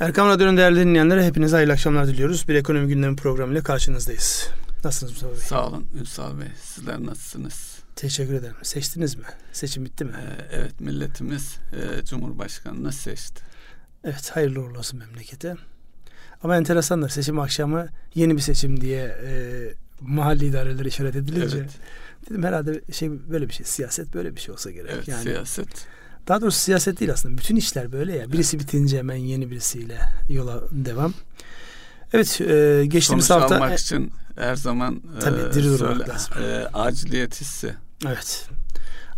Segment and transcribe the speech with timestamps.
[0.00, 2.48] Erkam Radyo'nun değerli dinleyenlere hepinize hayırlı akşamlar diliyoruz.
[2.48, 4.48] Bir ekonomi gündemi programıyla karşınızdayız.
[4.84, 5.40] Nasılsınız Mustafa Bey?
[5.40, 6.46] Sağ olun Ünsal Bey.
[6.62, 7.78] Sizler nasılsınız?
[7.96, 8.54] Teşekkür ederim.
[8.62, 9.24] Seçtiniz mi?
[9.52, 10.12] Seçim bitti mi?
[10.16, 13.42] Ee, evet milletimiz e, Cumhurbaşkanı'nı seçti.
[14.04, 15.54] Evet hayırlı uğurlu olsun memlekete.
[16.42, 19.30] Ama enteresanlar seçim akşamı yeni bir seçim diye e,
[20.00, 21.70] mahalli idareler işaret edilince Evet,
[22.30, 24.90] dedim herhalde şey böyle bir şey siyaset böyle bir şey olsa gerek.
[24.94, 25.86] evet yani siyaset.
[26.28, 27.38] Daha doğrusu siyaset değil aslında.
[27.38, 28.32] Bütün işler böyle ya.
[28.32, 31.14] Birisi bitince hemen yeni birisiyle yola devam.
[32.12, 36.34] Evet, e, geçtiğimiz Sonuç hafta almak için her zaman Tabii, diri durmak lazım.
[36.42, 37.74] e, aciliyet hissi.
[38.06, 38.48] evet.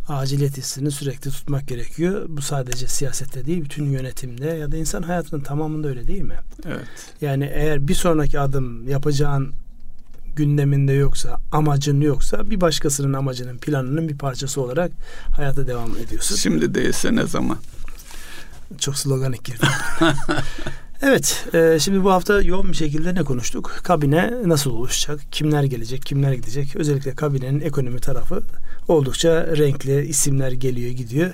[0.09, 2.27] Aciliyet hissini sürekli tutmak gerekiyor.
[2.29, 6.37] Bu sadece siyasette değil, bütün yönetimde ya da insan hayatının tamamında öyle değil mi?
[6.67, 6.87] Evet.
[7.21, 9.53] Yani eğer bir sonraki adım yapacağın
[10.37, 14.93] gündeminde yoksa, amacın yoksa bir başkasının amacının, planının bir parçası olarak
[15.37, 16.37] hayata devam ediyorsun.
[16.37, 17.59] Şimdi değilse ne zaman?
[18.79, 19.69] Çok sloganik girdim.
[21.03, 23.81] evet, e, şimdi bu hafta yoğun bir şekilde ne konuştuk?
[23.83, 25.21] Kabine nasıl oluşacak?
[25.31, 26.03] Kimler gelecek?
[26.03, 26.77] Kimler gidecek?
[26.77, 28.43] Özellikle kabinenin ekonomi tarafı
[28.89, 31.31] oldukça renkli isimler geliyor gidiyor.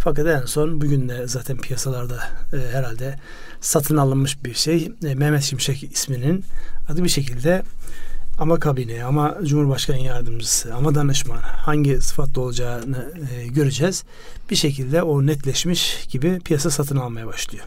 [0.00, 3.18] Fakat en son bugün de zaten piyasalarda e, herhalde
[3.60, 4.92] satın alınmış bir şey.
[5.06, 6.44] E, Mehmet Şimşek isminin
[6.88, 7.62] adı bir şekilde
[8.38, 14.04] ama kabine, ama Cumhurbaşkanı yardımcısı, ama danışman hangi sıfatla olacağını e, göreceğiz.
[14.50, 17.64] Bir şekilde o netleşmiş gibi piyasa satın almaya başlıyor.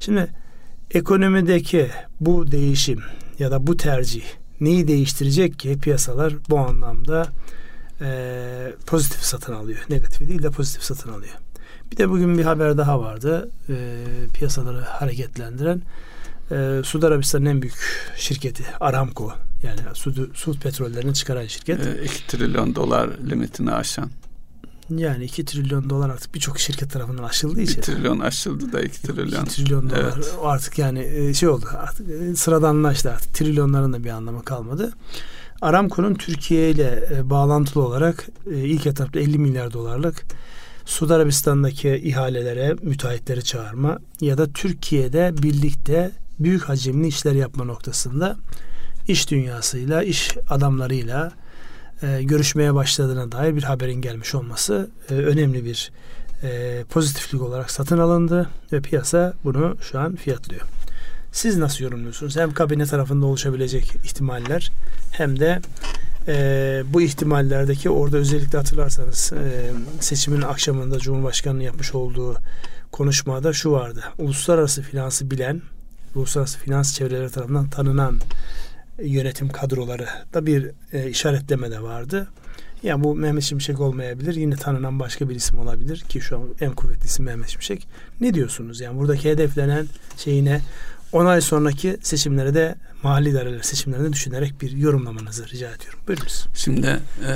[0.00, 0.28] Şimdi
[0.90, 3.02] ekonomideki bu değişim
[3.38, 4.24] ya da bu tercih
[4.60, 7.28] neyi değiştirecek ki piyasalar bu anlamda
[8.00, 9.78] e, pozitif satın alıyor.
[9.90, 11.34] Negatifi değil de pozitif satın alıyor.
[11.92, 13.50] Bir de bugün bir haber daha vardı.
[13.68, 13.74] E,
[14.34, 15.82] piyasaları hareketlendiren
[16.50, 21.80] e, Suudi Arabistan'ın en büyük şirketi Aramco yani Suud, Suud petrollerini çıkaran şirket.
[22.04, 24.10] 2 trilyon dolar limitini aşan.
[24.90, 27.80] Yani 2 trilyon dolar artık birçok şirket tarafından aşıldığı 1 için.
[27.80, 29.44] trilyon aşıldı da 2 trilyon.
[29.44, 30.34] 2 trilyon dolar Evet.
[30.42, 34.92] artık yani e, şey oldu artık e, sıradanlaştı artık trilyonların da bir anlamı kalmadı.
[35.60, 40.22] Aramco'nun Türkiye ile e, bağlantılı olarak e, ilk etapta 50 milyar dolarlık
[40.86, 48.36] Suudi Arabistan'daki ihalelere müteahhitleri çağırma ya da Türkiye'de birlikte büyük hacimli işler yapma noktasında
[49.08, 51.32] iş dünyasıyla, iş adamlarıyla
[52.02, 55.92] e, görüşmeye başladığına dair bir haberin gelmiş olması e, önemli bir
[56.42, 60.62] e, pozitiflik olarak satın alındı ve piyasa bunu şu an fiyatlıyor.
[61.32, 62.36] Siz nasıl yorumluyorsunuz?
[62.36, 64.72] Hem kabine tarafında oluşabilecek ihtimaller
[65.12, 65.60] hem de
[66.28, 72.36] e, bu ihtimallerdeki orada özellikle hatırlarsanız e, seçimin akşamında Cumhurbaşkanı'nın yapmış olduğu
[72.92, 74.04] konuşmada şu vardı.
[74.18, 75.62] Uluslararası finansı bilen,
[76.14, 78.18] uluslararası finans çevreleri tarafından tanınan
[79.02, 82.28] yönetim kadroları da bir e, işaretleme de vardı.
[82.82, 84.34] Yani bu Mehmet Şimşek olmayabilir.
[84.34, 87.88] Yine tanınan başka bir isim olabilir ki şu an en kuvvetli isim Mehmet Şimşek.
[88.20, 88.80] Ne diyorsunuz?
[88.80, 89.86] Yani buradaki hedeflenen
[90.16, 90.60] şeyine
[91.12, 95.98] 10 ay sonraki seçimlere de mahalli idareler seçimlerine düşünerek bir yorumlamanızı rica ediyorum.
[96.08, 96.46] Buyurunuz.
[96.54, 97.30] Şimdi e,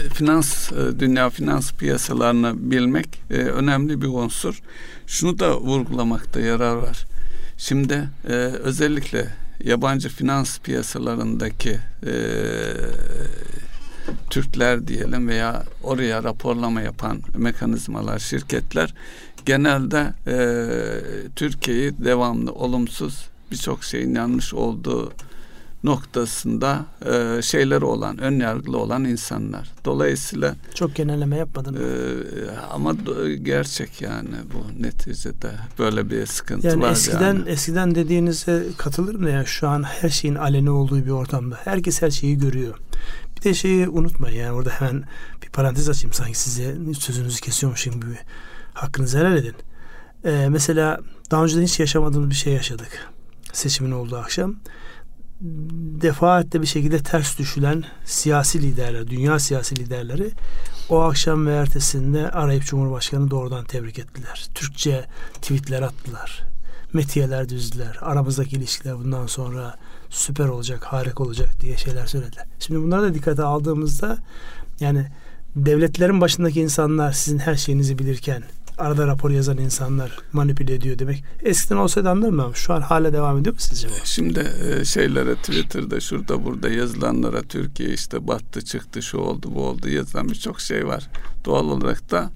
[0.00, 4.62] e, finans e, dünya finans piyasalarını bilmek e, önemli bir unsur.
[5.06, 7.04] Şunu da vurgulamakta yarar var.
[7.56, 8.32] Şimdi e,
[8.62, 9.28] özellikle
[9.64, 12.12] yabancı finans piyasalarındaki e,
[14.30, 18.94] Türkler diyelim veya oraya raporlama yapan mekanizmalar, şirketler
[19.46, 20.36] genelde e,
[21.36, 25.12] Türkiye'yi devamlı olumsuz birçok şeyin yanlış olduğu
[25.84, 29.70] noktasında e, şeyleri olan, ön yargılı olan insanlar.
[29.84, 31.74] Dolayısıyla Çok genelleme yapmadın.
[31.74, 31.80] e,
[32.70, 37.48] ama do- gerçek yani bu neticede böyle bir sıkıntı Yani var eskiden yani.
[37.48, 41.58] eskiden dediğinize katılırım da ya şu an her şeyin aleni olduğu bir ortamda.
[41.64, 42.74] Herkes her şeyi görüyor.
[43.36, 45.04] Bir de şeyi unutmayın yani orada hemen
[45.42, 48.18] bir parantez açayım sanki size sözünüzü kesiyormuşum gibi.
[48.74, 49.54] Hakkınızı helal edin.
[50.24, 51.00] Ee, mesela
[51.30, 53.08] daha önceden hiç yaşamadığımız bir şey yaşadık.
[53.52, 54.54] Seçimin olduğu akşam.
[55.44, 60.30] Defaatle bir şekilde ters düşülen siyasi liderler, dünya siyasi liderleri
[60.88, 64.46] o akşam ve ertesinde arayıp Cumhurbaşkanı doğrudan tebrik ettiler.
[64.54, 66.42] Türkçe tweetler attılar.
[66.92, 67.98] Metiyeler düzdüler.
[68.00, 69.74] Aramızdaki ilişkiler bundan sonra
[70.10, 72.46] süper olacak, harika olacak diye şeyler söylediler.
[72.60, 74.18] Şimdi bunları da dikkate aldığımızda
[74.80, 75.06] yani
[75.56, 78.42] devletlerin başındaki insanlar sizin her şeyinizi bilirken
[78.78, 81.24] arada rapor yazan insanlar manipüle ediyor demek.
[81.42, 83.92] Eskiden olsaydı anlarım ama şu an hala devam ediyor mu sizce bu?
[84.04, 89.88] Şimdi e, şeylere Twitter'da şurada burada yazılanlara Türkiye işte battı çıktı şu oldu bu oldu
[89.88, 91.08] yazılan birçok şey var.
[91.44, 92.30] Doğal olarak da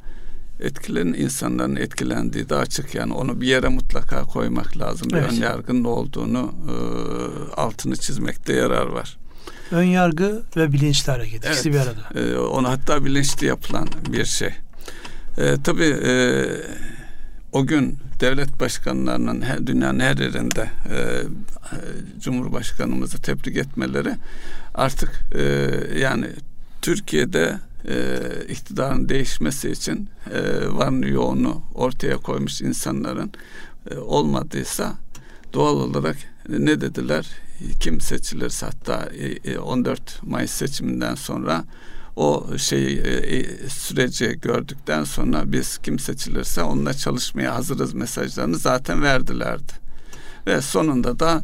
[0.60, 5.08] etkilerin insanların etkilendiği de açık yani onu bir yere mutlaka koymak lazım.
[5.12, 5.32] Evet.
[5.32, 6.74] Ön yargının olduğunu e,
[7.60, 9.16] altını çizmekte yarar var.
[9.70, 11.54] Ön yargı ve bilinçli hareket Evet.
[11.54, 12.20] ikisi bir arada.
[12.20, 14.50] E, onu hatta bilinçli yapılan bir şey.
[15.38, 16.12] E, tabii e,
[17.52, 21.22] o gün devlet başkanlarının her, dünyanın her yerinde e,
[22.20, 24.14] Cumhurbaşkanımızı tebrik etmeleri
[24.74, 25.42] artık e,
[25.98, 26.26] yani
[26.82, 27.58] Türkiye'de
[27.88, 28.18] e,
[28.48, 33.32] iktidarın değişmesi için e, varını yoğunu ortaya koymuş insanların
[33.90, 34.94] e, olmadıysa
[35.52, 36.16] doğal olarak
[36.48, 37.26] ne dediler?
[37.80, 39.08] Kim seçilirse hatta
[39.62, 41.64] 14 e, Mayıs seçiminden sonra
[42.18, 43.02] o şey
[43.68, 49.72] süreci gördükten sonra biz kim seçilirse onunla çalışmaya hazırız mesajlarını zaten verdilerdi.
[50.46, 51.42] Ve sonunda da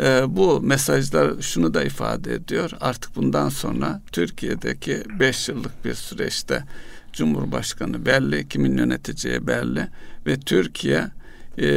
[0.00, 2.70] e, bu mesajlar şunu da ifade ediyor.
[2.80, 6.64] Artık bundan sonra Türkiye'deki beş yıllık bir süreçte
[7.12, 9.88] Cumhurbaşkanı belli, kimin yöneteceği belli
[10.26, 11.08] ve Türkiye
[11.58, 11.68] e,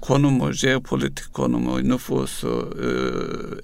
[0.00, 2.88] konumu, jeopolitik konumu, nüfusu, e,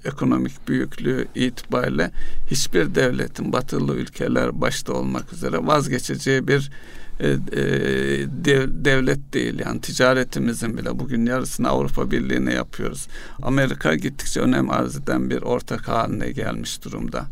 [0.07, 2.11] ekonomik büyüklüğü itibariyle
[2.51, 6.71] hiçbir devletin batılı ülkeler başta olmak üzere vazgeçeceği bir
[7.19, 7.37] e, e,
[8.45, 9.59] dev, devlet değil.
[9.65, 13.07] Yani ticaretimizin bile bugün yarısını Avrupa Birliği'ne yapıyoruz.
[13.41, 17.25] Amerika gittikçe önem arz eden bir ortak haline gelmiş durumda.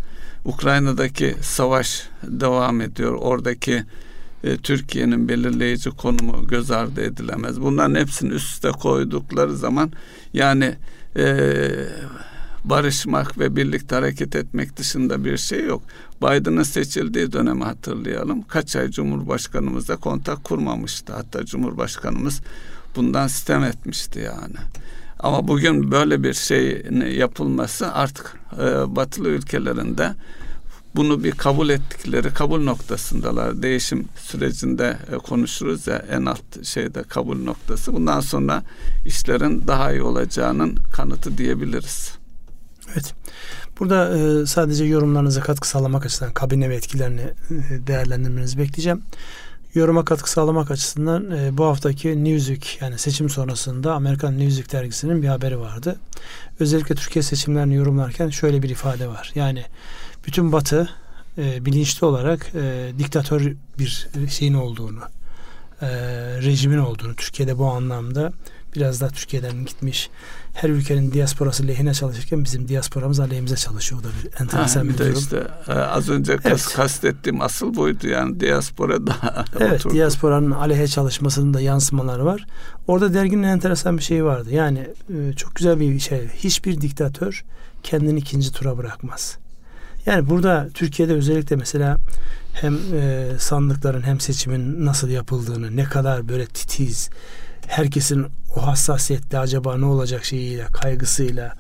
[0.46, 3.14] Ukrayna'daki savaş devam ediyor.
[3.14, 3.84] Oradaki
[4.44, 7.62] e, Türkiye'nin belirleyici konumu göz ardı edilemez.
[7.62, 9.92] Bunların hepsini üst üste koydukları zaman
[10.34, 10.76] yani
[11.18, 11.68] e,
[12.64, 15.84] barışmak ve birlikte hareket etmek dışında bir şey yok.
[16.22, 18.42] Biden'ın seçildiği dönemi hatırlayalım.
[18.42, 21.14] Kaç ay Cumhurbaşkanımızla kontak kurmamıştı.
[21.14, 22.42] Hatta Cumhurbaşkanımız
[22.96, 24.56] bundan sitem etmişti yani.
[25.20, 26.86] Ama bugün böyle bir şey
[27.18, 30.14] yapılması artık e, batılı ülkelerinde
[30.96, 33.62] bunu bir kabul ettikleri kabul noktasındalar.
[33.62, 37.94] Değişim sürecinde e, konuşuruz ya en alt şeyde kabul noktası.
[37.94, 38.64] Bundan sonra
[39.06, 42.12] işlerin daha iyi olacağının kanıtı diyebiliriz.
[42.94, 43.14] Evet.
[43.80, 49.02] Burada e, sadece yorumlarınıza katkı sağlamak açısından kabine ve etkilerini e, değerlendirmenizi bekleyeceğim.
[49.74, 55.28] Yoruma katkı sağlamak açısından e, bu haftaki Newsweek yani seçim sonrasında Amerikan Newsweek dergisinin bir
[55.28, 55.96] haberi vardı.
[56.60, 59.32] Özellikle Türkiye seçimlerini yorumlarken şöyle bir ifade var.
[59.36, 59.66] Yani
[60.26, 60.90] bütün Batı
[61.38, 65.02] e, bilinçli olarak e, diktatör bir şeyin olduğunu,
[65.82, 65.88] e,
[66.42, 68.34] rejimin olduğunu, Türkiye'de bu anlamda
[68.76, 70.10] biraz daha Türkiye'den gitmiş
[70.54, 74.02] her ülkenin diasporası lehine çalışırken bizim diasporamız aleyhimize çalışıyor.
[74.02, 75.14] O da bir enteresan ha, bir, bir durum.
[75.14, 76.74] Işte, e, az önce kas, evet.
[76.76, 79.16] kastettiğim asıl buydu yani diaspora da
[79.60, 79.94] Evet oturdu.
[79.94, 82.46] diasporanın aleyhe çalışmasının da yansımaları var.
[82.88, 84.50] Orada derginin enteresan bir şeyi vardı.
[84.52, 86.28] Yani e, çok güzel bir şey.
[86.28, 87.46] Hiçbir diktatör
[87.84, 89.38] kendini ikinci tura bırakmaz.
[90.06, 91.98] Yani burada Türkiye'de özellikle mesela
[92.54, 97.10] hem e, sandıkların hem seçimin nasıl yapıldığını, ne kadar böyle titiz,
[97.68, 98.26] herkesin
[98.56, 101.54] o hassasiyette acaba ne olacak şeyiyle, kaygısıyla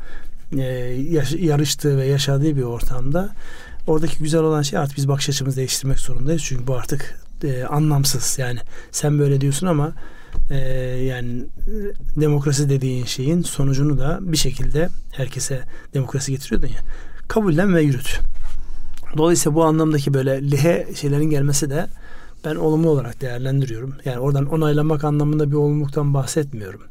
[0.58, 0.64] e,
[1.10, 3.30] yaş- yarıştığı ve yaşadığı bir ortamda
[3.88, 6.42] oradaki güzel olan şey artık biz bakış açımızı değiştirmek zorundayız.
[6.46, 8.40] Çünkü bu artık e, anlamsız.
[8.40, 8.60] Yani
[8.92, 9.92] sen böyle diyorsun ama
[10.50, 10.58] e,
[11.04, 11.44] yani
[12.16, 15.62] demokrasi dediğin şeyin sonucunu da bir şekilde herkese
[15.94, 16.80] demokrasi getiriyordun ya.
[17.32, 18.20] Kabullen ve yürüt.
[19.18, 21.88] Dolayısıyla bu anlamdaki böyle lehe şeylerin gelmesi de
[22.46, 23.96] ben olumlu olarak değerlendiriyorum.
[24.06, 26.82] Yani oradan onaylamak anlamında bir olumluluktan bahsetmiyorum.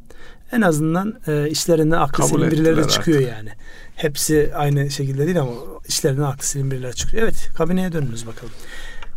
[0.53, 3.33] En azından e, işlerinde aklı selim birileri çıkıyor artık.
[3.33, 3.51] yani.
[3.97, 5.53] Hepsi aynı şekilde değil ama
[5.89, 7.23] işlerinde aklı selim birileri çıkıyor.
[7.23, 8.53] Evet kabineye dönünüz bakalım.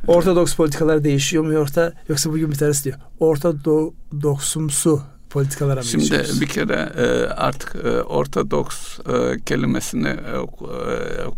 [0.08, 2.98] Ortodoks politikalar değişiyor mu yoksa yoksa bugün bir tanesi diyor.
[3.20, 5.02] Ortodoksumsu
[5.34, 6.42] politikalara mı Şimdi geçiyoruz?
[6.42, 10.46] bir kere e, artık e, ortodoks e, kelimesini e, e,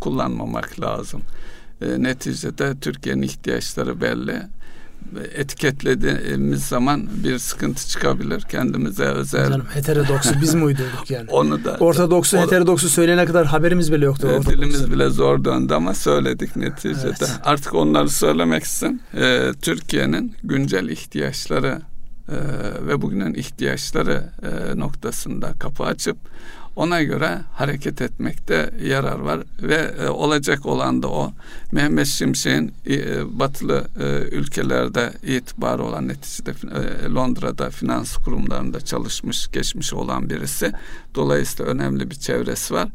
[0.01, 1.21] kullanmamak lazım.
[1.81, 4.41] E, neticede Türkiye'nin ihtiyaçları belli
[5.35, 9.49] etiketlediğimiz zaman bir sıkıntı çıkabilir kendimize özel.
[9.49, 11.29] Canım, heterodoksu biz mi uydurduk yani?
[11.31, 11.77] Onu da.
[11.79, 14.27] Ortodoksu, o, heterodoksu söyleyene kadar haberimiz bile yoktu.
[14.27, 16.99] E, dilimiz bile zor döndü ama söyledik neticede.
[17.05, 17.39] Evet.
[17.43, 21.81] Artık onları söylemek için e, Türkiye'nin güncel ihtiyaçları
[22.29, 22.35] e,
[22.87, 26.17] ve bugünün ihtiyaçları e, noktasında kapı açıp
[26.75, 31.31] ona göre hareket etmekte yarar var ve e, olacak olan da o.
[31.71, 33.85] Mehmet Şimşek'in e, batılı
[34.31, 36.53] ülkelerde itibarı olan neticede
[37.15, 40.71] Londra'da finans kurumlarında çalışmış, geçmiş olan birisi.
[41.15, 42.87] Dolayısıyla önemli bir çevresi var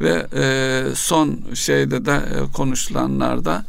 [0.00, 0.26] ve
[0.94, 3.64] son şeyde de e, konuşulanlarda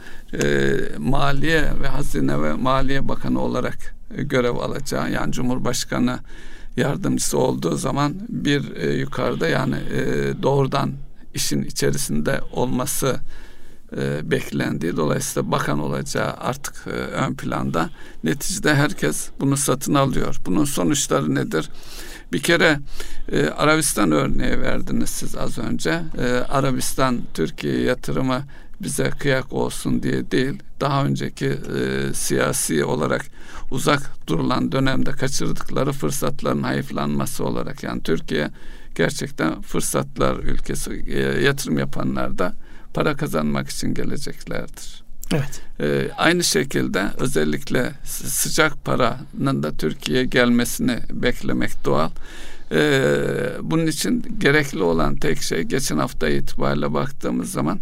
[0.98, 6.20] Maliye ve Hazine ve Maliye Bakanı olarak görev alacağı yani Cumhurbaşkanı
[6.78, 10.92] yardımcısı olduğu zaman bir e, yukarıda yani e, doğrudan
[11.34, 13.20] işin içerisinde olması
[13.98, 17.90] e, beklendiği dolayısıyla bakan olacağı artık e, ön planda.
[18.24, 20.36] Neticede herkes bunu satın alıyor.
[20.46, 21.70] Bunun sonuçları nedir?
[22.34, 22.80] Bir kere
[23.32, 26.02] e, Arabistan örneği verdiniz siz az önce.
[26.18, 28.44] E, Arabistan Türkiye yatırımı
[28.82, 33.26] bize kıyak olsun diye değil, daha önceki e, siyasi olarak
[33.72, 38.50] uzak durulan dönemde kaçırdıkları fırsatların hayıflanması olarak yani Türkiye
[38.96, 42.54] gerçekten fırsatlar ülkesi e, yatırım yapanlar da
[42.94, 45.08] para kazanmak için geleceklerdir.
[45.34, 45.62] Evet.
[45.80, 52.10] Ee, aynı şekilde özellikle sıcak paranın da Türkiye'ye gelmesini beklemek doğal.
[52.72, 53.02] Ee,
[53.62, 57.80] bunun için gerekli olan tek şey geçen hafta itibariyle baktığımız zaman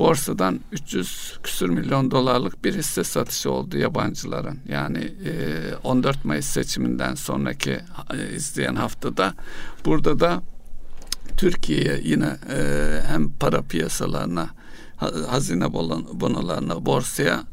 [0.00, 4.58] borsadan 300 küsür milyon dolarlık bir hisse satışı oldu yabancıların.
[4.68, 7.78] Yani e, 14 Mayıs seçiminden sonraki
[8.14, 9.34] e, izleyen haftada
[9.84, 10.42] burada da
[11.36, 14.50] Türkiye'ye yine e, hem para piyasalarına
[15.28, 15.72] hazine
[16.20, 17.44] bonolarına borsaya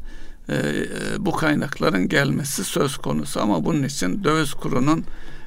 [0.50, 0.86] e, e,
[1.20, 5.06] bu kaynakların gelmesi söz konusu ama bunun için döviz kurunun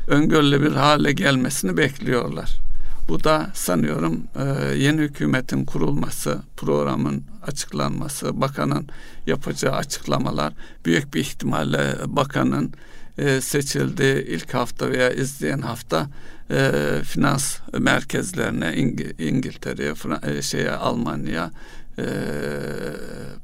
[0.09, 2.70] öngörülebilir hale gelmesini bekliyorlar.
[3.11, 8.89] Bu da sanıyorum e, yeni hükümetin kurulması, programın açıklanması, bakanın
[9.27, 10.53] yapacağı açıklamalar
[10.85, 12.73] büyük bir ihtimalle bakanın
[13.19, 16.07] e, seçildiği ilk hafta veya izleyen hafta
[16.51, 16.71] e,
[17.05, 21.51] finans merkezlerine İng- İngiltere'ye, e, şeye Almanya
[21.99, 22.05] e,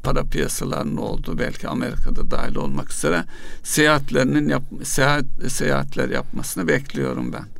[0.03, 3.25] para piyasalarının olduğu belki Amerika'da dahil olmak üzere
[3.63, 7.56] seyahatlerinin yap, seyahat seyahatler yapmasını bekliyorum ben.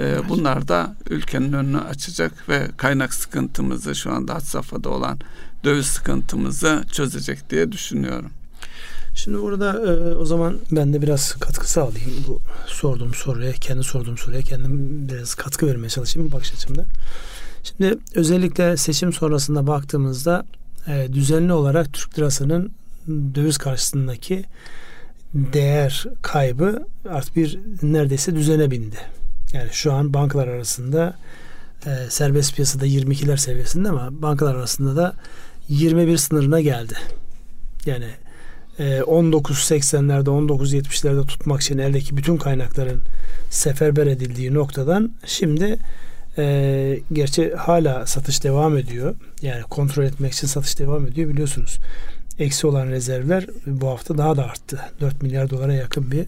[0.00, 5.18] E, bunlar da ülkenin önünü açacak ve kaynak sıkıntımızı şu anda had safhada olan
[5.64, 8.30] döviz sıkıntımızı çözecek diye düşünüyorum.
[9.14, 14.18] Şimdi burada e, o zaman ben de biraz katkı sağlayayım bu sorduğum soruya, kendi sorduğum
[14.18, 16.84] soruya kendim biraz katkı vermeye çalışayım bakış açımda.
[17.62, 20.46] Şimdi özellikle seçim sonrasında baktığımızda
[20.88, 22.72] e, düzenli olarak Türk lirasının
[23.08, 24.44] döviz karşısındaki
[25.34, 28.98] değer kaybı artık bir neredeyse düzene bindi.
[29.52, 31.16] Yani şu an bankalar arasında
[31.86, 35.14] e, serbest piyasada 22'ler seviyesinde ama bankalar arasında da
[35.68, 36.94] 21 sınırına geldi.
[37.86, 38.08] Yani
[38.78, 43.02] e, 19.80'lerde 19.70'lerde tutmak için eldeki bütün kaynakların
[43.50, 45.78] seferber edildiği noktadan şimdi
[46.38, 49.14] e, gerçi hala satış devam ediyor.
[49.42, 51.78] Yani kontrol etmek için satış devam ediyor biliyorsunuz.
[52.38, 54.80] Eksi olan rezervler bu hafta daha da arttı.
[55.00, 56.22] 4 milyar dolara yakın bir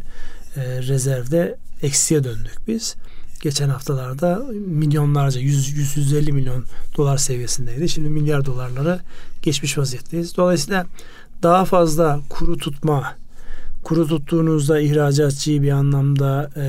[0.56, 2.96] e, rezervde eksiye döndük biz.
[3.44, 6.64] Geçen haftalarda milyonlarca 100, 150 milyon
[6.96, 7.88] dolar seviyesindeydi.
[7.88, 9.00] Şimdi milyar dolarlara
[9.42, 10.36] geçmiş vaziyetteyiz.
[10.36, 10.86] Dolayısıyla
[11.42, 13.14] daha fazla kuru tutma,
[13.82, 16.66] kuru tuttuğunuzda ihracatçıyı bir anlamda e,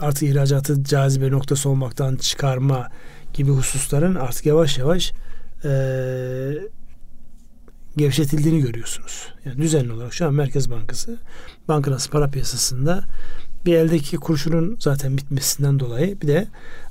[0.00, 2.88] artık ihracatı cazibe noktası olmaktan çıkarma
[3.34, 5.12] gibi hususların artık yavaş yavaş
[5.64, 5.70] e,
[7.96, 9.28] gevşetildiğini görüyorsunuz.
[9.44, 11.16] Yani düzenli olarak şu an Merkez Bankası
[11.68, 13.04] bankanası para piyasasında
[13.66, 16.46] bir eldeki kurşunun zaten bitmesinden dolayı bir de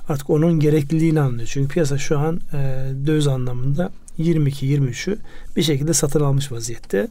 [0.08, 1.48] artık onun gerekliliğini anlıyor.
[1.52, 5.18] Çünkü piyasa şu an e, döviz anlamında 22-23'ü
[5.56, 7.08] bir şekilde satın almış vaziyette.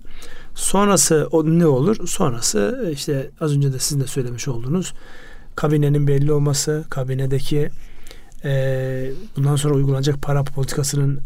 [0.55, 2.07] Sonrası o ne olur?
[2.07, 4.93] Sonrası işte az önce de sizin de söylemiş olduğunuz
[5.55, 7.69] kabinenin belli olması, kabinedeki
[8.45, 11.19] e, bundan sonra uygulanacak para politikasının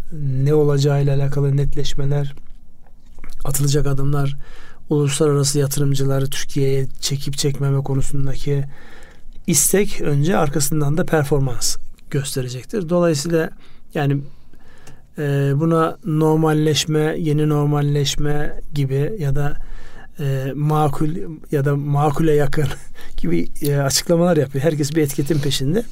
[0.44, 2.36] ne olacağıyla alakalı netleşmeler,
[3.46, 4.38] atılacak adımlar,
[4.90, 8.64] uluslararası yatırımcıları Türkiye'ye çekip çekmeme konusundaki
[9.48, 11.78] istek önce arkasından da performans
[12.10, 12.90] gösterecektir.
[12.90, 13.50] Dolayısıyla
[13.94, 14.22] yani
[15.18, 19.58] e, buna normalleşme, yeni normalleşme gibi ya da
[20.20, 21.10] e, makul
[21.52, 22.68] ya da makule yakın
[23.18, 24.64] gibi e, açıklamalar yapıyor.
[24.64, 25.84] Herkes bir etiketin peşinde.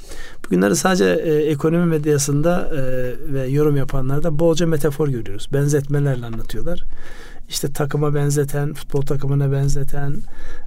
[0.46, 2.82] Bugünlerde sadece e, ekonomi medyasında e,
[3.34, 5.48] ve yorum yapanlarda bolca metafor görüyoruz.
[5.54, 6.84] Benzetmelerle anlatıyorlar.
[7.50, 10.16] İşte takıma benzeten, futbol takımına benzeten,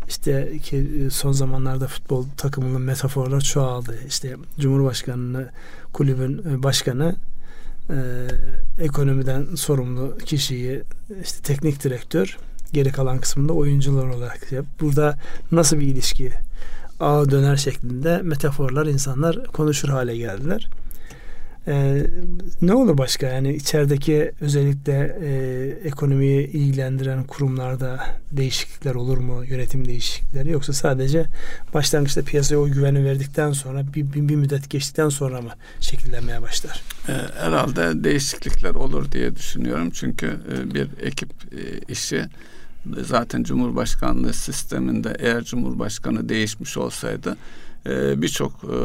[0.09, 3.99] işte ki e, son zamanlarda futbol takımının metaforlar çoğaldı.
[4.09, 5.49] İşte Cumhurbaşkanını,
[5.93, 7.17] kulübün e, başkanı
[7.91, 7.97] e,
[8.79, 10.83] ekonomiden sorumlu kişiyi
[11.23, 12.39] işte teknik direktör
[12.73, 15.19] geri kalan kısmında oyuncular olarak burada
[15.53, 16.33] nasıl bir ilişki
[17.01, 20.69] ağa döner şeklinde metaforlar insanlar konuşur hale geldiler.
[21.69, 22.07] Ee,
[22.63, 23.27] ne olur başka?
[23.27, 28.01] Yani içerideki özellikle e, ekonomiyi ilgilendiren kurumlarda
[28.33, 29.45] değişiklikler olur mu?
[29.45, 30.51] Yönetim değişiklikleri?
[30.51, 31.27] Yoksa sadece
[31.75, 36.83] başlangıçta piyasaya o güveni verdikten sonra bir, bir, bir müddet geçtikten sonra mı şekillenmeye başlar?
[37.09, 39.91] Ee, herhalde değişiklikler olur diye düşünüyorum.
[39.91, 42.25] Çünkü e, bir ekip e, işi
[43.03, 47.37] zaten Cumhurbaşkanlığı sisteminde eğer Cumhurbaşkanı değişmiş olsaydı
[47.87, 48.77] e, birçok e,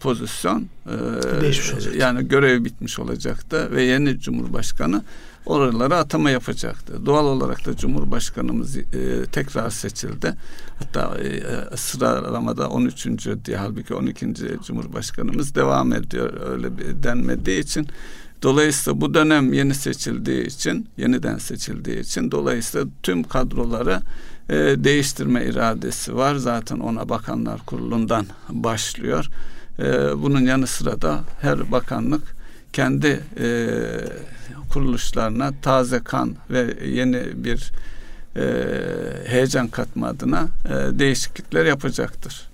[0.00, 5.02] pozisyon e, yani görev bitmiş olacaktı ve yeni Cumhurbaşkanı
[5.46, 7.06] oralara atama yapacaktı.
[7.06, 8.82] Doğal olarak da Cumhurbaşkanımız e,
[9.32, 10.34] tekrar seçildi.
[10.78, 13.06] Hatta e, sıralamada 13.
[13.44, 14.34] diye halbuki 12.
[14.66, 17.88] Cumhurbaşkanımız devam ediyor öyle bir denmediği için
[18.44, 24.00] Dolayısıyla bu dönem yeni seçildiği için, yeniden seçildiği için dolayısıyla tüm kadroları
[24.48, 26.34] e, değiştirme iradesi var.
[26.34, 29.28] Zaten ona Bakanlar Kurulu'ndan başlıyor.
[29.78, 29.82] E,
[30.22, 32.22] bunun yanı sıra da her bakanlık
[32.72, 33.68] kendi e,
[34.72, 37.72] kuruluşlarına taze kan ve yeni bir
[38.36, 38.44] e,
[39.26, 42.48] heyecan katma adına e, değişiklikler yapacaktır.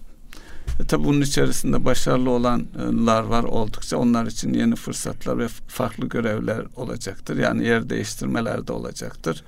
[0.80, 3.97] E, tabi bunun içerisinde başarılı olanlar var oldukça.
[3.97, 7.37] Onlar için yeni fırsatlar ve farklı görevler olacaktır.
[7.37, 9.44] Yani yer değiştirmeler de olacaktır.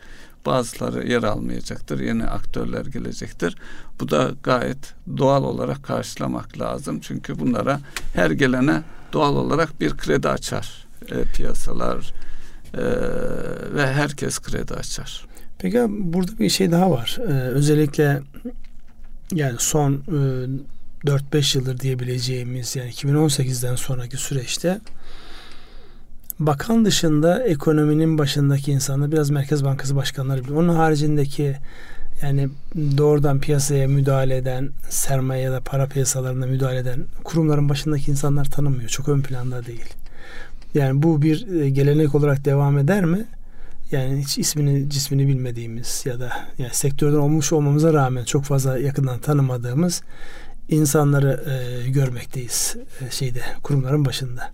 [0.47, 2.01] Bazıları yer almayacaktır.
[2.01, 3.57] Yeni aktörler gelecektir.
[4.01, 7.01] Bu da gayet doğal olarak karşılamak lazım.
[7.01, 7.81] Çünkü bunlara
[8.15, 8.83] her gelene
[9.13, 12.15] doğal olarak bir kredi açar e, piyasalar
[12.75, 12.83] e,
[13.75, 15.27] ve herkes kredi açar.
[15.59, 17.19] Peki burada bir şey daha var.
[17.21, 18.23] Ee, özellikle
[19.33, 24.81] yani son e, 4-5 yıldır diyebileceğimiz yani 2018'den sonraki süreçte
[26.39, 30.53] bakan dışında ekonominin başındaki insanlar biraz Merkez Bankası başkanları bile.
[30.53, 31.57] Onun haricindeki
[32.23, 32.49] yani
[32.99, 38.89] doğrudan piyasaya müdahale eden, sermaye ya da para piyasalarına müdahale eden kurumların başındaki insanlar tanınmıyor.
[38.89, 39.95] Çok ön planda değil.
[40.75, 43.25] Yani bu bir e, gelenek olarak devam eder mi?
[43.91, 49.19] Yani hiç ismini cismini bilmediğimiz ya da yani sektörden olmuş olmamıza rağmen çok fazla yakından
[49.19, 50.03] tanımadığımız
[50.69, 54.51] insanları e, görmekteyiz e, şeyde kurumların başında.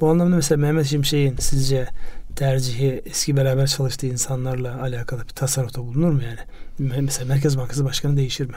[0.00, 1.88] Bu anlamda mesela Mehmet Şimşek'in sizce
[2.36, 6.38] tercihi eski beraber çalıştığı insanlarla alakalı bir tasarrufta bulunur mu yani?
[7.00, 8.54] Mesela Merkez Bankası Başkanı değişir mi?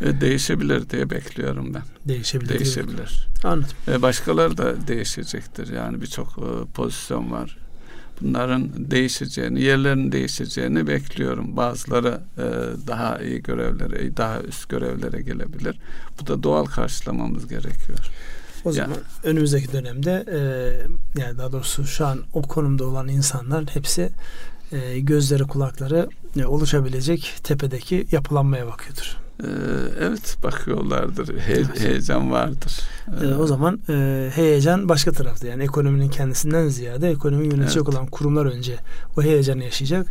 [0.00, 1.82] E, değişebilir diye bekliyorum ben.
[2.08, 2.58] Değişebilir.
[2.58, 3.28] Değişebilir.
[3.44, 3.70] Anladım.
[3.88, 5.72] E, başkaları da değişecektir.
[5.72, 7.58] Yani birçok e, pozisyon var.
[8.20, 11.56] Bunların değişeceğini, yerlerinin değişeceğini bekliyorum.
[11.56, 12.42] Bazıları e,
[12.86, 15.78] daha iyi görevlere, daha üst görevlere gelebilir.
[16.20, 18.10] Bu da doğal karşılamamız gerekiyor.
[18.64, 20.38] O zaman yani, önümüzdeki dönemde e,
[21.20, 24.10] yani daha doğrusu şu an o konumda olan insanlar hepsi
[24.72, 29.24] e, gözleri kulakları e, oluşabilecek tepedeki yapılanmaya bakıyordur.
[29.42, 29.46] Ee,
[30.00, 31.38] evet bakıyorlardır.
[31.38, 31.80] He, evet.
[31.80, 32.80] Heyecan vardır.
[33.22, 35.46] Ee, o zaman e, heyecan başka tarafta.
[35.46, 37.94] Yani ekonominin kendisinden ziyade ekonomi yönetecek evet.
[37.94, 38.76] olan kurumlar önce
[39.16, 40.06] o heyecanı yaşayacak.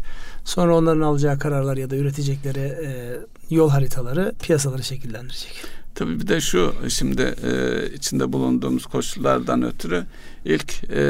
[0.45, 5.65] Sonra onların alacağı kararlar ya da üretecekleri e, yol haritaları piyasaları şekillendirecek.
[5.95, 7.51] Tabii bir de şu şimdi e,
[7.93, 10.05] içinde bulunduğumuz koşullardan ötürü
[10.45, 11.01] ilk e,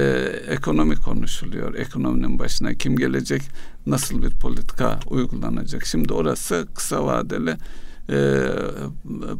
[0.48, 1.76] ekonomi konuşuluyor.
[1.76, 3.41] Ekonominin başına kim gelecek,
[3.86, 5.86] nasıl bir politika uygulanacak.
[5.86, 7.56] Şimdi orası kısa vadeli
[8.10, 8.50] e,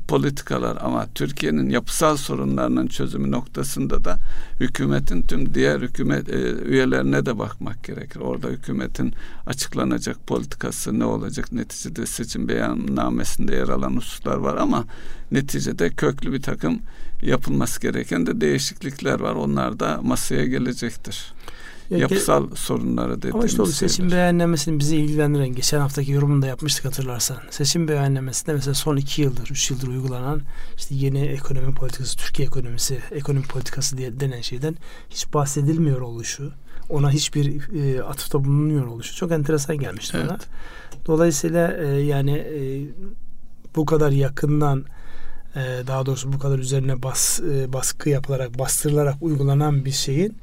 [0.08, 4.18] politikalar ama Türkiye'nin yapısal sorunlarının çözümü noktasında da
[4.60, 8.20] hükümetin tüm diğer hükümet e, üyelerine de bakmak gerekir.
[8.20, 9.14] Orada hükümetin
[9.46, 11.52] açıklanacak politikası ne olacak?
[11.52, 14.86] Neticede seçim beyannamesinde yer alan hususlar var ama
[15.32, 16.80] neticede köklü bir takım
[17.22, 19.36] yapılması gereken de değişiklikler var.
[19.36, 21.34] Onlar da masaya gelecektir.
[21.94, 26.42] Ya yapısal ge- sorunları dediğimiz Ama işte o seçim beyannamesinin bizi ilgilendiren geçen haftaki yorumunu
[26.42, 27.38] da yapmıştık hatırlarsan.
[27.50, 30.42] Seçim beyannamesinde mesela son iki yıldır, üç yıldır uygulanan
[30.78, 34.76] işte yeni ekonomi politikası, Türkiye ekonomisi, ekonomi politikası diye denen şeyden
[35.10, 36.52] hiç bahsedilmiyor oluşu,
[36.90, 40.30] ona hiçbir e, atıfta bulunmuyor oluşu çok enteresan gelmişti evet.
[40.30, 40.38] bana.
[41.06, 42.86] Dolayısıyla e, yani e,
[43.76, 44.86] bu kadar yakından
[45.56, 50.38] e, daha doğrusu bu kadar üzerine bas, e, baskı yapılarak, bastırılarak uygulanan bir şeyin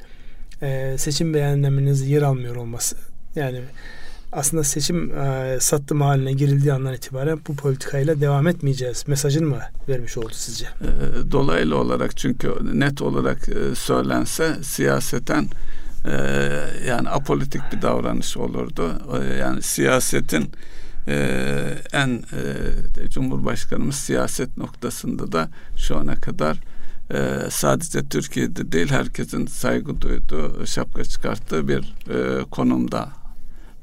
[0.62, 2.96] e, seçim beyanlamanız yer almıyor olması.
[3.36, 3.60] Yani
[4.32, 10.18] aslında seçim e, sattım haline girildiği andan itibaren bu politikayla devam etmeyeceğiz mesajını mı vermiş
[10.18, 10.64] oldu sizce?
[10.64, 15.48] E, dolaylı olarak çünkü net olarak e, söylense siyaseten
[16.06, 16.12] e,
[16.88, 18.92] yani apolitik bir davranış olurdu.
[19.20, 20.50] E, yani siyasetin
[21.08, 26.60] e, en e, Cumhurbaşkanımız siyaset noktasında da şu ana kadar
[27.14, 33.08] e, sadece Türkiye'de değil herkesin saygı duyduğu, şapka çıkarttığı bir e, konumda.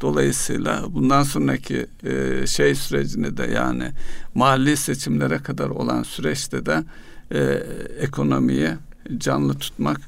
[0.02, 3.92] Dolayısıyla bundan sonraki e, şey sürecini de yani
[4.36, 6.84] mahalli seçimlere kadar olan süreçte de
[7.32, 7.64] e,
[8.00, 8.70] ekonomiyi
[9.18, 10.02] canlı tutmak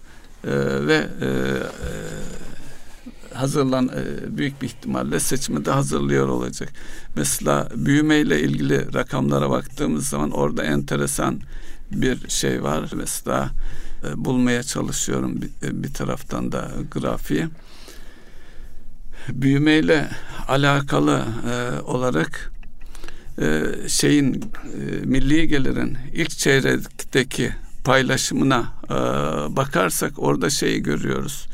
[0.44, 0.52] e,
[0.88, 1.30] ve e, e
[3.34, 6.70] hazırlan e, büyük bir ihtimalle seçimi de hazırlıyor olacak.
[7.16, 11.40] Mesela büyümeyle ilgili rakamlara baktığımız zaman orada enteresan
[11.92, 12.90] bir şey var.
[12.96, 13.52] Mesela
[14.04, 17.48] e, bulmaya çalışıyorum bir, e, bir taraftan da grafiği.
[19.30, 20.10] Büyümeyle
[20.48, 22.52] alakalı e, olarak
[23.42, 28.96] e, şeyin e, milli gelirin ilk çeyrekteki paylaşımına e,
[29.56, 31.48] bakarsak orada şeyi görüyoruz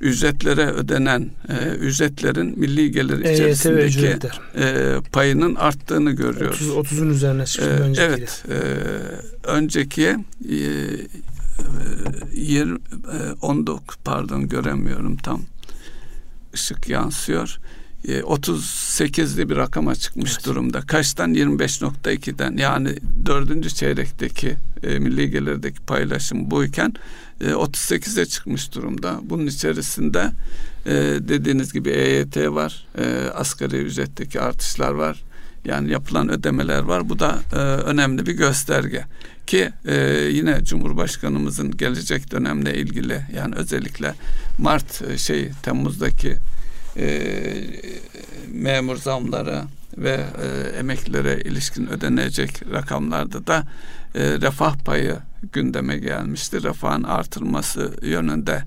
[0.00, 4.18] ücretlere ödenen e, ücretlerin milli gelir e içerisindeki
[4.56, 6.70] e, payının arttığını görüyoruz.
[6.70, 8.44] 30, 30'un üzerine çıktı e, Evet.
[8.48, 8.58] E,
[9.48, 10.58] önceki e,
[12.34, 12.78] 20,
[13.42, 15.42] 19 pardon göremiyorum tam
[16.54, 17.58] ışık yansıyor.
[18.04, 20.46] 38'li e, bir rakama çıkmış evet.
[20.46, 20.80] durumda.
[20.80, 26.94] Kaçtan 25.2'den yani dördüncü çeyrekteki e, milli gelirdeki paylaşım buyken
[27.40, 29.20] e, 38'e çıkmış durumda.
[29.22, 30.30] Bunun içerisinde
[30.86, 35.22] e, dediğiniz gibi EYT var, e, asgari ücretteki artışlar var.
[35.64, 37.08] Yani yapılan ödemeler var.
[37.08, 39.04] Bu da e, önemli bir gösterge
[39.46, 39.96] ki e,
[40.32, 44.14] yine Cumhurbaşkanımızın gelecek dönemle ilgili yani özellikle
[44.58, 46.36] Mart e, şey Temmuz'daki
[46.98, 47.08] e,
[48.52, 49.62] memur zamları
[49.98, 53.66] ve e, emeklilere ilişkin ödenecek rakamlarda da
[54.14, 55.16] e, refah payı
[55.52, 56.62] gündeme gelmişti.
[56.62, 58.62] Refahın artırılması yönünde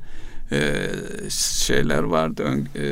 [0.52, 0.90] e,
[1.30, 2.88] şeyler vardı, ön, e,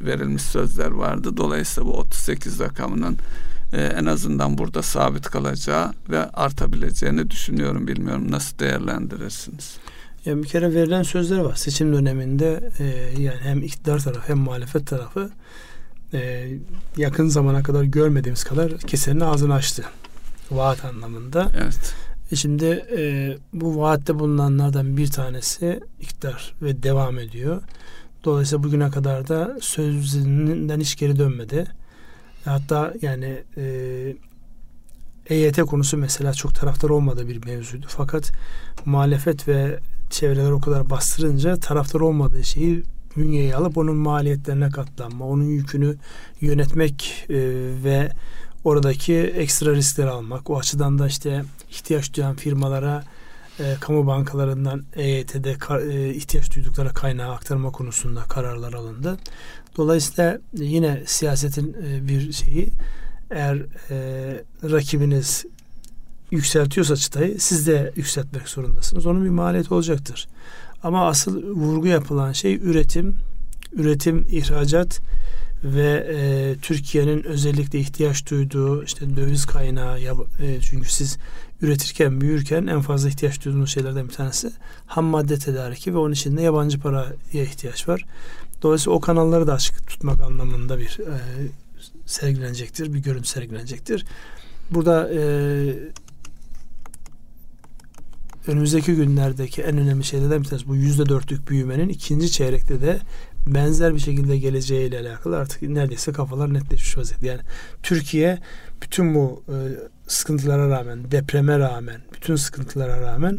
[0.00, 1.36] verilmiş sözler vardı.
[1.36, 3.16] Dolayısıyla bu 38 rakamının
[3.72, 7.86] e, en azından burada sabit kalacağı ve artabileceğini düşünüyorum.
[7.86, 9.76] Bilmiyorum nasıl değerlendirirsiniz?
[10.24, 11.54] Yani bir kere verilen sözler var.
[11.54, 12.84] Seçim döneminde e,
[13.22, 15.30] yani hem iktidar tarafı hem muhalefet tarafı
[16.14, 16.48] e,
[16.96, 19.84] yakın zamana kadar görmediğimiz kadar kesenin ağzını açtı.
[20.50, 21.52] Vaat anlamında.
[21.62, 21.94] Evet.
[22.32, 27.62] E şimdi e, bu vaatte bulunanlardan bir tanesi iktidar ve devam ediyor.
[28.24, 31.66] Dolayısıyla bugüne kadar da sözünden hiç geri dönmedi.
[32.44, 34.16] Hatta yani e,
[35.26, 37.86] EYT konusu mesela çok taraftar olmadığı bir mevzuydu.
[37.88, 38.32] Fakat
[38.84, 39.78] muhalefet ve
[40.10, 42.82] çevreler o kadar bastırınca taraftar olmadığı şeyi
[43.16, 45.96] bünyeye alıp onun maliyetlerine katlanma, onun yükünü
[46.40, 47.36] yönetmek e,
[47.84, 48.10] ve
[48.64, 50.50] oradaki ekstra riskleri almak.
[50.50, 53.04] O açıdan da işte ihtiyaç duyan firmalara
[53.60, 55.56] e, kamu bankalarından EYT'de
[55.90, 59.18] e, ihtiyaç duydukları kaynağı aktarma konusunda kararlar alındı.
[59.76, 62.70] Dolayısıyla yine siyasetin e, bir şeyi
[63.30, 63.56] eğer
[63.90, 63.96] e,
[64.62, 65.44] rakibiniz
[66.30, 69.06] yükseltiyorsa çıtayı siz de yükseltmek zorundasınız.
[69.06, 70.28] Onun bir maliyeti olacaktır.
[70.82, 73.14] Ama asıl vurgu yapılan şey üretim,
[73.72, 75.00] üretim, ihracat
[75.64, 81.18] ve e, Türkiye'nin özellikle ihtiyaç duyduğu işte döviz kaynağı ya, e, çünkü siz
[81.62, 84.50] üretirken büyürken en fazla ihtiyaç duyduğunuz şeylerden bir tanesi
[84.86, 88.04] ham madde tedariki ve onun içinde yabancı paraya ihtiyaç var.
[88.62, 91.16] Dolayısıyla o kanalları da açık tutmak anlamında bir e,
[92.06, 94.04] sergilenecektir, bir görüntü sergilenecektir.
[94.70, 95.20] Burada e,
[98.46, 102.98] önümüzdeki günlerdeki en önemli şeylerden bir tanesi bu yüzde dörtlük büyümenin ikinci çeyrekte de
[103.46, 107.26] benzer bir şekilde geleceğiyle alakalı artık neredeyse kafalar netleşmiş vaziyette.
[107.26, 107.40] Yani
[107.82, 108.38] Türkiye
[108.82, 109.56] bütün bu e,
[110.06, 113.38] sıkıntılara rağmen, depreme rağmen, bütün sıkıntılara rağmen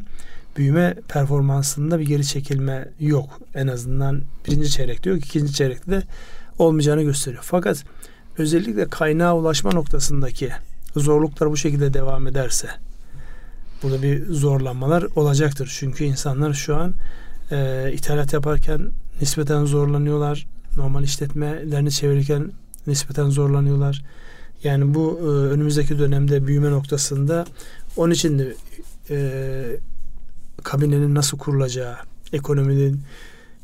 [0.58, 3.40] büyüme performansında bir geri çekilme yok.
[3.56, 5.26] En azından birinci çeyrekte yok.
[5.26, 6.04] ikinci çeyrekte de
[6.60, 7.44] olmayacağını gösteriyor.
[7.46, 7.84] Fakat
[8.38, 10.50] özellikle kaynağa ulaşma noktasındaki
[10.96, 12.70] zorluklar bu şekilde devam ederse
[13.84, 15.76] burada bir zorlanmalar olacaktır.
[15.80, 16.94] Çünkü insanlar şu an
[17.52, 18.90] e, ithalat yaparken
[19.22, 20.48] nispeten zorlanıyorlar.
[20.78, 22.52] Normal işletmelerini çevirirken
[22.88, 24.04] nispeten zorlanıyorlar.
[24.64, 27.46] Yani bu e, önümüzdeki dönemde büyüme noktasında
[27.98, 28.56] onun için de
[29.10, 29.64] e,
[30.64, 31.96] kabinenin nasıl kurulacağı,
[32.34, 33.02] ekonominin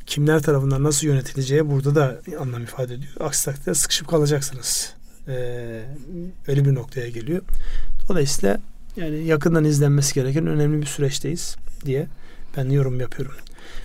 [0.06, 3.12] kimler tarafından nasıl yönetileceği burada da anlam ifade ediyor.
[3.20, 4.92] Aksi takdirde sıkışıp kalacaksınız.
[5.28, 5.82] Ee,
[6.48, 7.42] öyle bir noktaya geliyor.
[8.08, 8.60] Dolayısıyla
[8.98, 12.06] yani yakından izlenmesi gereken önemli bir süreçteyiz diye
[12.56, 13.34] ben yorum yapıyorum.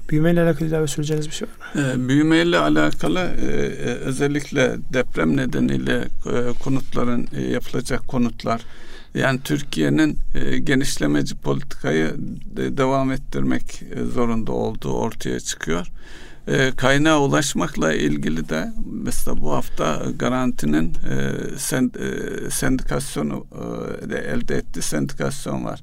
[0.09, 2.03] Büyümeyle alakalı ilave söyleyeceğiniz bir şey var mı?
[2.03, 8.61] E, büyümeyle alakalı e, e, özellikle deprem nedeniyle e, konutların e, yapılacak konutlar
[9.15, 12.13] yani Türkiye'nin e, genişlemeci politikayı
[12.55, 15.87] de, devam ettirmek e, zorunda olduğu ortaya çıkıyor.
[16.47, 23.45] E, kaynağa ulaşmakla ilgili de mesela bu hafta garantinin e, send, e, sendikasyonu
[24.05, 25.81] e, de elde ettiği sendikasyon var.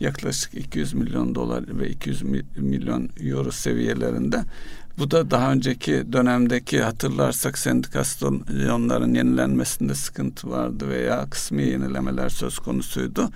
[0.00, 2.22] Yaklaşık 200 milyon dolar ve 200
[2.56, 4.44] milyon euro seviyelerinde.
[4.98, 13.30] Bu da daha önceki dönemdeki hatırlarsak sendikasyonların yenilenmesinde sıkıntı vardı veya kısmi yenilemeler söz konusuydu.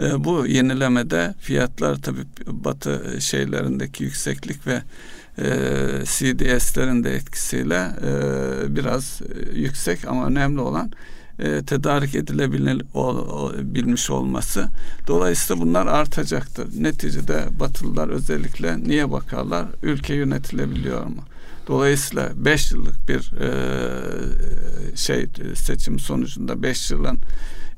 [0.00, 4.82] E, bu yenilemede fiyatlar tabii batı şeylerindeki yükseklik ve
[5.38, 9.20] e, CDS'lerin de etkisiyle e, biraz
[9.54, 10.92] yüksek ama önemli olan
[11.38, 14.68] e, tedarik edilebilmiş olması.
[15.06, 16.82] Dolayısıyla bunlar artacaktır.
[16.82, 19.66] Neticede Batılılar özellikle niye bakarlar?
[19.82, 21.22] Ülke yönetilebiliyor mu?
[21.66, 27.18] Dolayısıyla 5 yıllık bir e, şey seçim sonucunda 5 yılın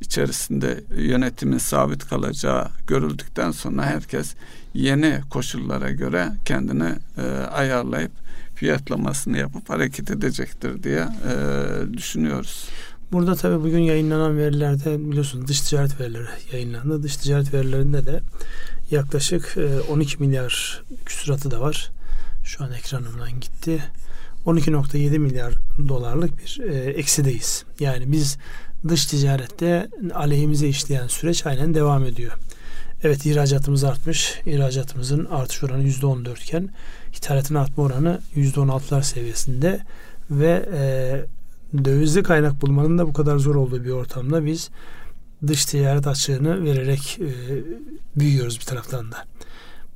[0.01, 4.35] içerisinde yönetimin sabit kalacağı görüldükten sonra herkes
[4.75, 8.13] yeni koşullara göre kendini e, ayarlayıp
[8.55, 11.35] fiyatlamasını yapıp hareket edecektir diye e,
[11.93, 12.69] düşünüyoruz.
[13.13, 17.03] Burada tabii bugün yayınlanan verilerde biliyorsunuz dış ticaret verileri yayınlandı.
[17.03, 18.21] Dış ticaret verilerinde de
[18.91, 19.57] yaklaşık
[19.91, 21.91] 12 e, milyar küsuratı da var.
[22.45, 23.83] Şu an ekranımdan gitti.
[24.47, 25.55] 12.7 milyar
[25.89, 27.65] dolarlık bir e, eksideyiz.
[27.81, 28.39] Yani biz
[28.89, 32.33] dış ticarette aleyhimize işleyen süreç aynen devam ediyor.
[33.03, 34.41] Evet ihracatımız artmış.
[34.47, 36.69] İhracatımızın artış oranı %14 iken
[37.17, 39.81] ithalatın artma oranı %16'lar seviyesinde
[40.31, 44.71] ve e, dövizli kaynak bulmanın da bu kadar zor olduğu bir ortamda biz
[45.47, 47.31] dış ticaret açığını vererek e,
[48.21, 49.17] büyüyoruz bir taraftan da.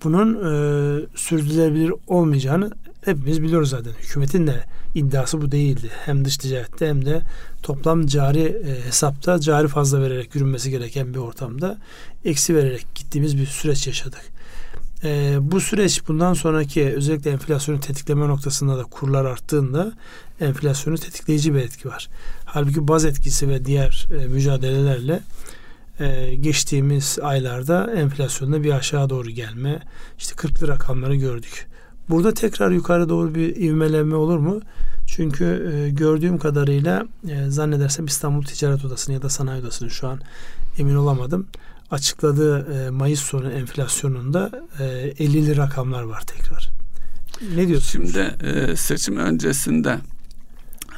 [0.04, 2.70] Bunun e, sürdürülebilir olmayacağını
[3.04, 3.92] hepimiz biliyoruz zaten.
[3.92, 4.64] Hükümetin de
[4.94, 5.90] iddiası bu değildi.
[6.04, 7.20] Hem dış ticarette hem de
[7.62, 11.78] toplam cari e, hesapta cari fazla vererek yürünmesi gereken bir ortamda
[12.24, 14.22] eksi vererek gittiğimiz bir süreç yaşadık.
[15.04, 19.92] E, bu süreç bundan sonraki özellikle enflasyonu tetikleme noktasında da kurlar arttığında
[20.40, 22.08] enflasyonu tetikleyici bir etki var.
[22.44, 25.20] Halbuki baz etkisi ve diğer e, mücadelelerle
[26.00, 29.82] e, geçtiğimiz aylarda enflasyonda bir aşağı doğru gelme,
[30.18, 31.66] işte 40'lı rakamları gördük.
[32.08, 34.60] Burada tekrar yukarı doğru bir ivmelenme olur mu?
[35.06, 40.20] Çünkü e, gördüğüm kadarıyla e, zannedersem İstanbul Ticaret Odası'nın ya da Sanayi Odası'nın şu an
[40.78, 41.46] emin olamadım.
[41.90, 44.84] Açıkladığı e, Mayıs sonu enflasyonunda e,
[45.24, 46.70] 50'li rakamlar var tekrar.
[47.56, 48.12] Ne diyorsunuz?
[48.12, 49.98] Şimdi e, seçim öncesinde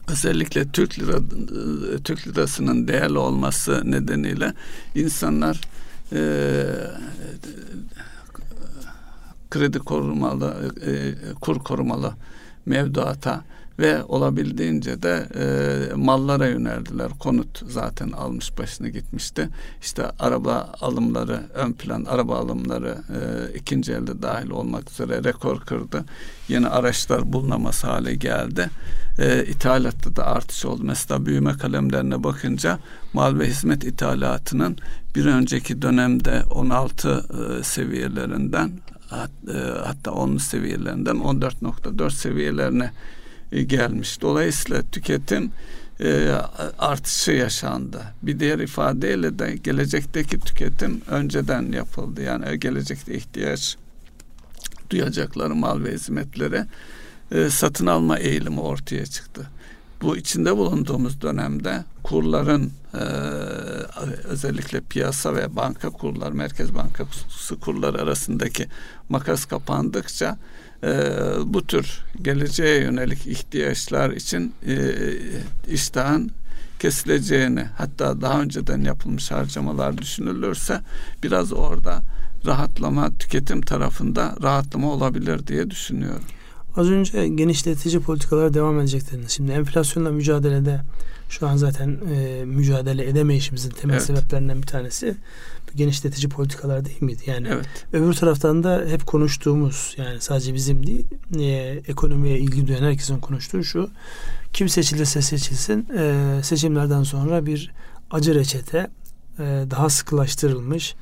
[0.08, 1.18] özellikle Türk lira
[2.04, 4.54] Türk lirasının değerli olması nedeniyle
[4.94, 5.60] insanlar
[6.12, 6.20] e,
[9.50, 12.14] kredi korumalı e, kur korumalı
[12.66, 13.44] mevduata
[13.78, 17.08] ve olabildiğince de e, mallara yöneldiler.
[17.18, 19.48] Konut zaten almış başını gitmişti.
[19.82, 23.18] İşte araba alımları ön plan araba alımları e,
[23.58, 26.04] ikinci elde dahil olmak üzere rekor kırdı.
[26.48, 28.70] Yeni araçlar bulunamaz hale geldi.
[29.18, 30.82] E, ithalatta da artış oldu.
[30.84, 32.78] Mesela büyüme kalemlerine bakınca
[33.12, 34.76] mal ve hizmet ithalatının
[35.14, 37.24] bir önceki dönemde 16
[37.60, 38.70] e, seviyelerinden
[39.12, 42.92] e, hatta 10 seviyelerinden 14.4 seviyelerine
[43.52, 44.20] e, gelmiş.
[44.20, 45.52] Dolayısıyla tüketim
[46.00, 46.30] e,
[46.78, 48.02] artışı yaşandı.
[48.22, 52.22] Bir diğer ifadeyle de gelecekteki tüketim önceden yapıldı.
[52.22, 53.76] Yani gelecekte ihtiyaç
[54.90, 56.66] duyacakları mal ve hizmetlere
[57.50, 59.50] satın alma eğilimi ortaya çıktı.
[60.02, 62.98] Bu içinde bulunduğumuz dönemde kurların e,
[64.24, 68.66] özellikle piyasa ve banka kurlar, merkez bankası kurları arasındaki
[69.08, 70.38] makas kapandıkça
[70.82, 71.10] e,
[71.44, 74.94] bu tür geleceğe yönelik ihtiyaçlar için e,
[75.68, 76.30] iştahın
[76.78, 80.80] kesileceğini hatta daha önceden yapılmış harcamalar düşünülürse
[81.22, 82.02] biraz orada
[82.46, 86.24] rahatlama tüketim tarafında rahatlama olabilir diye düşünüyorum.
[86.76, 89.30] Az önce genişletici politikalar devam edecek dediniz.
[89.30, 90.80] Şimdi enflasyonla mücadelede
[91.28, 94.04] şu an zaten e, mücadele edemeyişimizin temel evet.
[94.04, 95.16] sebeplerinden bir tanesi
[95.76, 97.22] genişletici politikalar değil miydi?
[97.26, 97.66] Yani evet.
[97.92, 101.06] öbür taraftan da hep konuştuğumuz yani sadece bizim değil
[101.38, 103.90] e, ekonomiye ilgi duyan herkesin konuştuğu şu
[104.52, 107.72] kim seçilirse seçilsin e, seçimlerden sonra bir
[108.10, 108.90] acı reçete
[109.38, 110.94] e, daha sıkılaştırılmış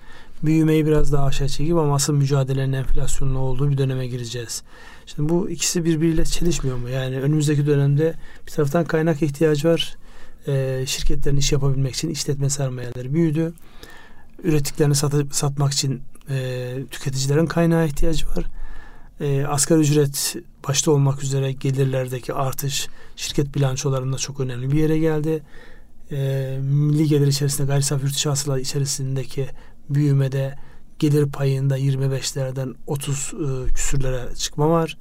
[0.43, 4.63] büyümeyi biraz daha aşağı çekip ama asıl mücadelenin enflasyonlu olduğu bir döneme gireceğiz.
[5.07, 6.89] Şimdi bu ikisi birbiriyle çelişmiyor mu?
[6.89, 8.15] Yani önümüzdeki dönemde
[8.47, 9.97] bir taraftan kaynak ihtiyacı var.
[10.47, 13.53] E, şirketlerin iş yapabilmek için işletme sermayeleri büyüdü.
[14.45, 18.45] Ürettiklerini sat, satmak için e, tüketicilerin kaynağı ihtiyacı var.
[19.21, 20.37] E, asgari ücret
[20.69, 25.43] başta olmak üzere gelirlerdeki artış şirket bilançolarında çok önemli bir yere geldi.
[26.13, 29.47] E, milli gelir içerisinde gayri safi yurt içerisindeki
[29.91, 30.55] büyümede
[31.11, 34.97] gelir payında 25'lerden 30 e, küsürlere çıkma var.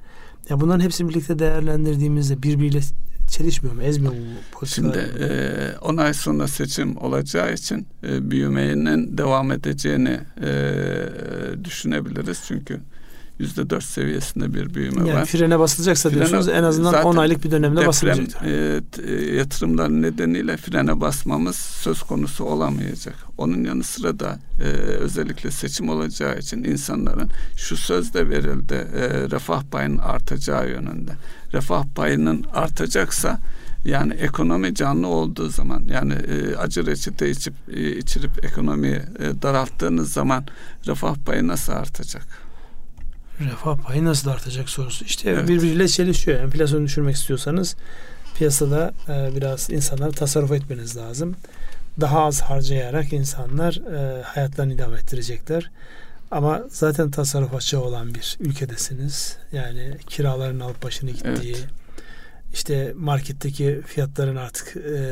[0.48, 2.80] Ya bunların hepsini birlikte değerlendirdiğimizde birbiriyle
[3.28, 3.82] çelişmiyor mu?
[3.82, 4.18] Ezmiyor mu
[4.66, 10.50] Şimdi e, 10 ay sonra seçim olacağı için e, büyümenin devam edeceğini e,
[11.64, 12.44] düşünebiliriz.
[12.48, 12.80] Çünkü
[13.38, 15.24] yüzde dört seviyesinde bir büyüme yani var.
[15.24, 18.42] Frene basılacaksa frene, diyorsunuz en azından 10 aylık bir dönemde deprem, basılacak.
[18.44, 23.14] E, e, yatırımlar nedeniyle frene basmamız söz konusu olamayacak.
[23.38, 29.30] Onun yanı sıra da e, özellikle seçim olacağı için insanların şu söz de verildi e,
[29.30, 31.12] refah payının artacağı yönünde.
[31.52, 33.38] Refah payının artacaksa
[33.84, 40.12] yani ekonomi canlı olduğu zaman yani e, acı reçete içip e, içirip ekonomiyi e, daralttığınız
[40.12, 40.44] zaman
[40.86, 42.43] refah payı nasıl artacak?
[43.40, 45.04] Refah payı nasıl artacak sorusu.
[45.04, 45.48] İşte evet.
[45.48, 46.40] birbiriyle çelişiyor.
[46.40, 47.76] Enflasyonu düşürmek istiyorsanız
[48.34, 51.36] piyasada e, biraz insanlar tasarruf etmeniz lazım.
[52.00, 55.70] Daha az harcayarak insanlar e, hayatlarını idame ettirecekler.
[56.30, 59.36] Ama zaten tasarruf açığı olan bir ülkedesiniz.
[59.52, 61.66] Yani kiraların alıp başını gittiği, evet.
[62.52, 65.02] işte marketteki fiyatların artık e,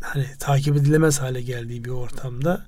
[0.00, 2.66] hani takip edilemez hale geldiği bir ortamda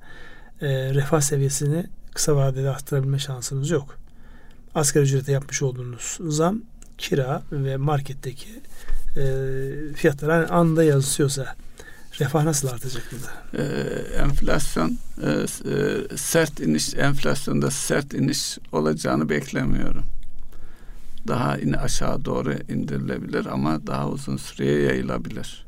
[0.60, 3.98] e, refah seviyesini kısa vadede arttırabilme şansınız yok.
[4.74, 6.60] Asgari ücrete yapmış olduğunuz zam
[6.98, 8.48] kira ve marketteki
[9.16, 9.24] e,
[9.94, 11.56] fiyatlar hani anda yansıyorsa
[12.20, 13.62] refah nasıl artacak burada?
[13.62, 15.46] Ee, enflasyon e, e,
[16.16, 20.04] sert iniş enflasyonda sert iniş olacağını beklemiyorum.
[21.28, 25.66] Daha in aşağı doğru indirilebilir ama daha uzun süreye yayılabilir.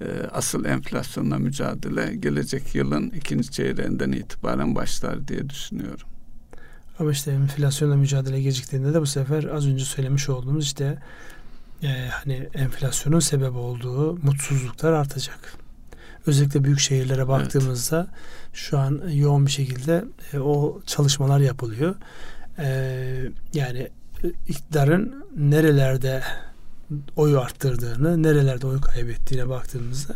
[0.00, 6.08] Ee, asıl enflasyonla mücadele gelecek yılın ikinci çeyreğinden itibaren başlar diye düşünüyorum.
[6.98, 10.98] Ama işte enflasyonla mücadele geciktiğinde de bu sefer az önce söylemiş olduğumuz işte
[11.82, 15.54] e, hani enflasyonun sebep olduğu mutsuzluklar artacak.
[16.26, 18.54] Özellikle büyük şehirlere baktığımızda evet.
[18.56, 21.94] şu an yoğun bir şekilde e, o çalışmalar yapılıyor.
[22.58, 22.68] E,
[23.54, 23.88] yani
[24.48, 26.22] iktidarın nerelerde
[27.16, 30.14] oyu arttırdığını, nerelerde oy kaybettiğine baktığımızda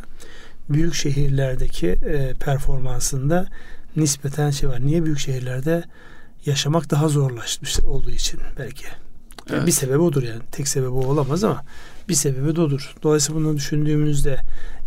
[0.68, 3.46] büyük şehirlerdeki e, performansında
[3.96, 4.86] nispeten şey var.
[4.86, 5.84] Niye büyük şehirlerde
[6.46, 8.85] yaşamak daha zorlaşmış olduğu için belki.
[9.50, 9.66] Evet.
[9.66, 10.42] Bir sebebi odur yani.
[10.53, 11.64] Tek sebebi olamaz ama
[12.09, 12.94] bir sebebi de odur.
[13.03, 14.40] Dolayısıyla bunu düşündüğümüzde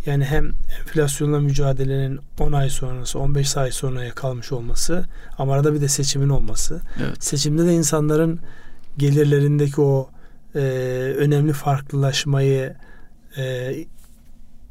[0.06, 5.04] yani hem enflasyonla mücadelenin 10 ay sonrası, 15 ay sonraya kalmış olması
[5.38, 6.80] ama arada bir de seçimin olması.
[7.04, 7.24] Evet.
[7.24, 8.40] Seçimde de insanların
[8.98, 10.10] gelirlerindeki o
[10.54, 10.60] e,
[11.18, 12.74] önemli farklılaşmayı
[13.36, 13.74] e,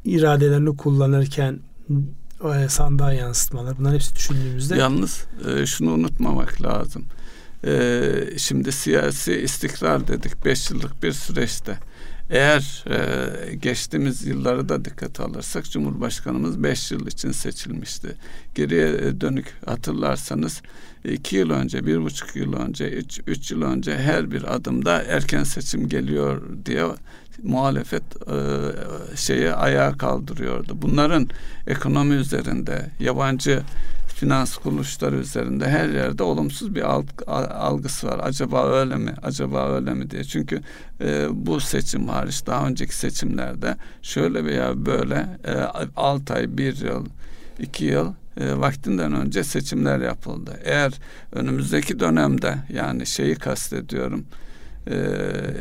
[0.04, 1.60] iradelerini kullanırken
[2.52, 7.04] e, sandığa yansıtmalar bunlar hepsi düşündüğümüzde yalnız e, şunu unutmamak lazım.
[7.66, 11.78] E, şimdi siyasi istikrar dedik beş yıllık bir süreçte
[12.30, 18.16] eğer e, geçtiğimiz yılları da dikkate alırsak Cumhurbaşkanımız beş yıl için seçilmişti.
[18.54, 20.62] Geriye dönük hatırlarsanız
[21.04, 22.88] iki yıl önce, bir buçuk yıl önce,
[23.26, 26.84] üç, yıl önce her bir adımda erken seçim geliyor diye
[27.42, 28.36] muhalefet e,
[29.16, 30.82] şeyi ayağa kaldırıyordu.
[30.82, 31.28] Bunların
[31.66, 33.62] ekonomi üzerinde, yabancı
[34.14, 36.82] finans kuruluşları üzerinde her yerde olumsuz bir
[37.66, 38.20] algısı var.
[38.22, 39.14] Acaba öyle mi?
[39.22, 40.24] Acaba öyle mi diye.
[40.24, 40.60] Çünkü
[41.00, 45.52] e, bu seçim hariç daha önceki seçimlerde şöyle veya böyle e,
[45.96, 47.06] 6 ay, 1 yıl,
[47.58, 50.60] 2 yıl e, vaktinden önce seçimler yapıldı.
[50.64, 50.92] Eğer
[51.32, 54.24] önümüzdeki dönemde yani şeyi kastediyorum
[54.90, 54.96] e,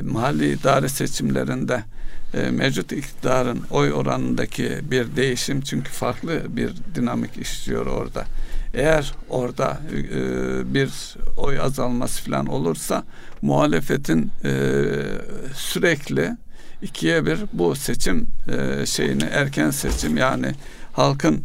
[0.02, 1.84] mahalli idare seçimlerinde
[2.34, 8.26] e, mevcut iktidarın oy oranındaki bir değişim çünkü farklı bir dinamik işliyor orada.
[8.74, 13.04] Eğer orada e, bir oy azalması falan olursa
[13.42, 14.52] muhalefetin e,
[15.56, 16.38] sürekli
[16.82, 20.52] ikiye bir bu seçim e, şeyini erken seçim yani
[20.94, 21.44] halkın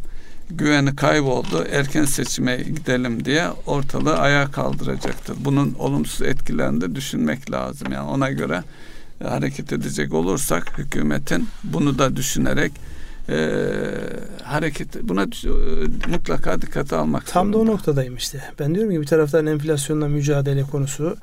[0.50, 5.36] güveni kayboldu erken seçime gidelim diye ortalığı ayağa kaldıracaktır.
[5.40, 7.92] Bunun olumsuz etkilerini de düşünmek lazım.
[7.92, 8.62] Yani ona göre
[9.22, 12.72] hareket edecek olursak hükümetin bunu da düşünerek
[13.28, 13.36] e,
[14.52, 15.48] hareket buna e,
[16.10, 17.68] mutlaka dikkate almak Tam zorunda.
[17.68, 18.42] da o noktadayım işte.
[18.58, 21.16] Ben diyorum ki bir taraftan enflasyonla mücadele konusu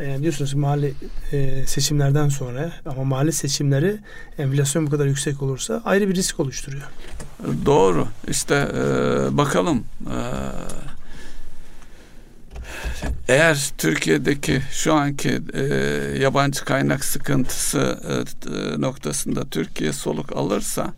[0.00, 0.92] e, diyorsunuz ki mahalle
[1.32, 3.98] e, seçimlerden sonra ama mahalle seçimleri
[4.38, 6.84] enflasyon bu kadar yüksek olursa ayrı bir risk oluşturuyor.
[7.66, 8.08] Doğru.
[8.28, 10.18] İşte e, bakalım e,
[13.28, 15.62] eğer Türkiye'deki şu anki e,
[16.20, 18.12] yabancı kaynak sıkıntısı e,
[18.50, 20.92] e, noktasında Türkiye soluk alırsa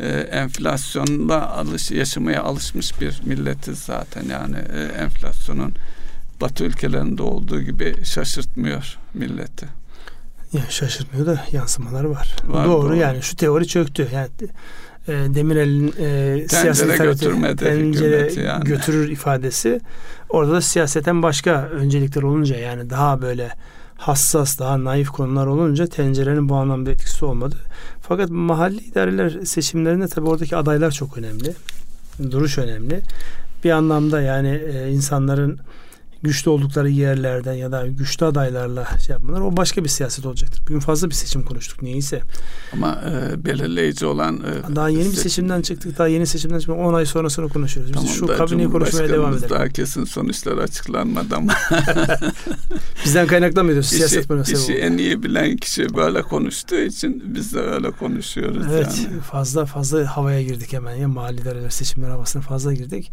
[0.00, 5.74] e, enflasyonla alış, yaşamaya alışmış bir milletiz zaten yani e, enflasyonun
[6.40, 9.66] Batı ülkelerinde olduğu gibi şaşırtmıyor milleti.
[10.52, 12.36] Yani şaşırtmıyor da yansımaları var.
[12.46, 14.08] var doğru, doğru yani şu teori çöktü.
[14.12, 14.28] Yani
[15.08, 18.64] e, Demirel'in e, siyaset götürmedi tencere yani.
[18.64, 19.80] götürür ifadesi
[20.28, 23.50] orada da siyaseten başka öncelikler olunca yani daha böyle
[23.96, 27.56] hassas, daha naif konular olunca tencerenin bu anlamda etkisi olmadı.
[28.00, 31.54] Fakat mahalli idareler seçimlerinde tabii oradaki adaylar çok önemli.
[32.30, 33.02] Duruş önemli.
[33.64, 35.58] Bir anlamda yani e, insanların
[36.24, 40.62] güçlü oldukları yerlerden ya da güçlü adaylarla şey yapmalar o başka bir siyaset olacaktır.
[40.68, 42.22] Bugün fazla bir seçim konuştuk neyse.
[42.72, 45.98] Ama e, belirleyici olan e, daha yeni bir seçimden çıktık.
[45.98, 46.76] Daha yeni seçimden çıktık.
[46.78, 47.92] 10 ay sonrasını konuşuyoruz.
[47.92, 49.50] Biz tamam, şu kabineyi konuşmaya devam edelim.
[49.50, 51.52] Daha kesin sonuçlar açıklanmadı ama.
[53.04, 54.42] Bizden kaynaklanmıyor siyaset bunu.
[54.42, 59.20] İşi en iyi bilen kişi böyle konuştuğu için biz de öyle konuşuyoruz evet, yani.
[59.20, 63.12] fazla fazla havaya girdik hemen ya mali idareler seçimler havasına fazla girdik.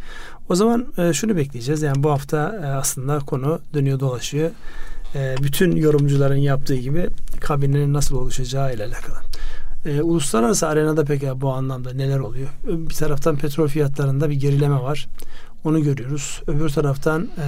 [0.50, 1.82] O zaman e, şunu bekleyeceğiz.
[1.82, 4.52] Yani bu hafta e, aslında konu dönüyor dolaşıyor.
[5.16, 7.08] E, bütün yorumcuların yaptığı gibi
[7.42, 9.18] kabinenin nasıl oluşacağı ile alakalı.
[9.86, 12.48] E, uluslararası arenada peki bu anlamda neler oluyor?
[12.68, 15.08] Bir taraftan petrol fiyatlarında bir gerileme var.
[15.64, 16.42] Onu görüyoruz.
[16.48, 17.48] Öbür taraftan e,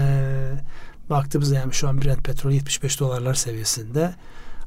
[1.10, 4.14] baktığımızda yani şu an Brent petrol 75 dolarlar seviyesinde.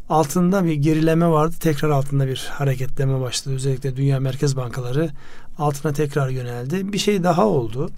[0.09, 1.55] altında bir gerileme vardı.
[1.61, 3.55] Tekrar altında bir hareketleme başladı.
[3.55, 5.11] Özellikle dünya merkez bankaları
[5.59, 6.93] altına tekrar yöneldi.
[6.93, 7.91] Bir şey daha oldu.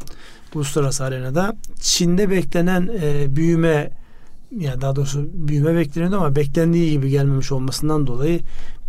[0.55, 3.90] Uluslararası arenada Çin'de beklenen e, büyüme
[4.59, 8.40] yani daha doğrusu büyüme bekleniyordu ama beklendiği gibi gelmemiş olmasından dolayı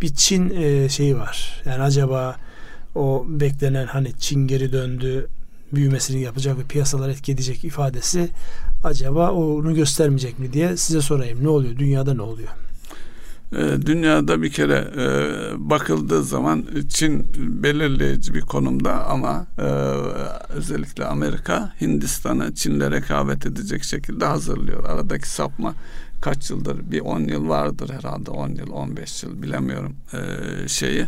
[0.02, 1.62] bir Çin e, şeyi var.
[1.64, 2.36] Yani acaba
[2.94, 5.26] o beklenen hani Çin geri döndü
[5.72, 8.28] büyümesini yapacak ve piyasalar etki edecek ifadesi
[8.84, 11.44] acaba onu göstermeyecek mi diye size sorayım.
[11.44, 11.76] Ne oluyor?
[11.76, 12.48] Dünyada ne oluyor?
[13.56, 17.26] Ee, dünyada bir kere e, bakıldığı zaman Çin
[17.62, 19.62] belirleyici bir konumda ama e,
[20.48, 24.84] özellikle Amerika Hindistan'ı Çin'le rekabet edecek şekilde hazırlıyor.
[24.84, 25.74] Aradaki sapma
[26.20, 26.90] kaç yıldır?
[26.90, 28.30] Bir 10 yıl vardır herhalde.
[28.30, 31.06] 10 yıl 15 yıl bilemiyorum e, şeyi.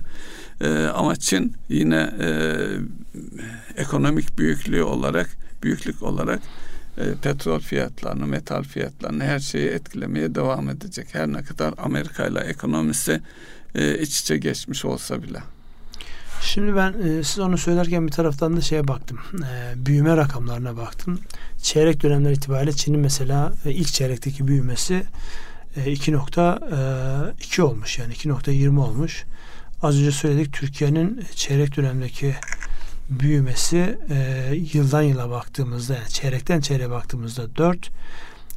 [0.95, 2.11] Ama Çin yine
[3.76, 5.30] ekonomik büyüklüğü olarak
[5.62, 6.40] büyüklük olarak
[6.99, 11.09] e, petrol fiyatlarını, metal fiyatlarını her şeyi etkilemeye devam edecek.
[11.12, 13.20] Her ne kadar Amerika ile ekonomisi
[13.74, 15.38] e, iç içe geçmiş olsa bile.
[16.43, 19.18] Şimdi ben e, siz onu söylerken bir taraftan da şeye baktım.
[19.76, 21.20] Büyüme rakamlarına baktım.
[21.62, 25.03] Çeyrek dönemler itibariyle Çin'in mesela ilk çeyrekteki büyümesi
[25.76, 27.99] e, 2.2 e, olmuş.
[27.99, 29.24] Yani 2.20 olmuş.
[29.82, 32.34] Az önce söyledik Türkiye'nin çeyrek dönemdeki
[33.11, 37.90] büyümesi e, yıldan yıla baktığımızda yani çeyrekten çeyreğe baktığımızda 4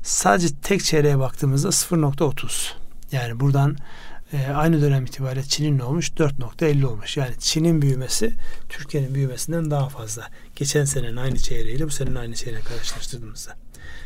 [0.03, 2.71] sadece tek çeyreğe baktığımızda 0.30
[3.11, 3.77] yani buradan
[4.33, 6.09] e, aynı dönem itibariyle Çin'in ne olmuş?
[6.09, 7.17] 4.50 olmuş.
[7.17, 8.33] Yani Çin'in büyümesi
[8.69, 10.27] Türkiye'nin büyümesinden daha fazla.
[10.55, 13.55] Geçen senenin aynı çeyreğiyle bu senenin aynı çeyreği karşılaştırdığımızda.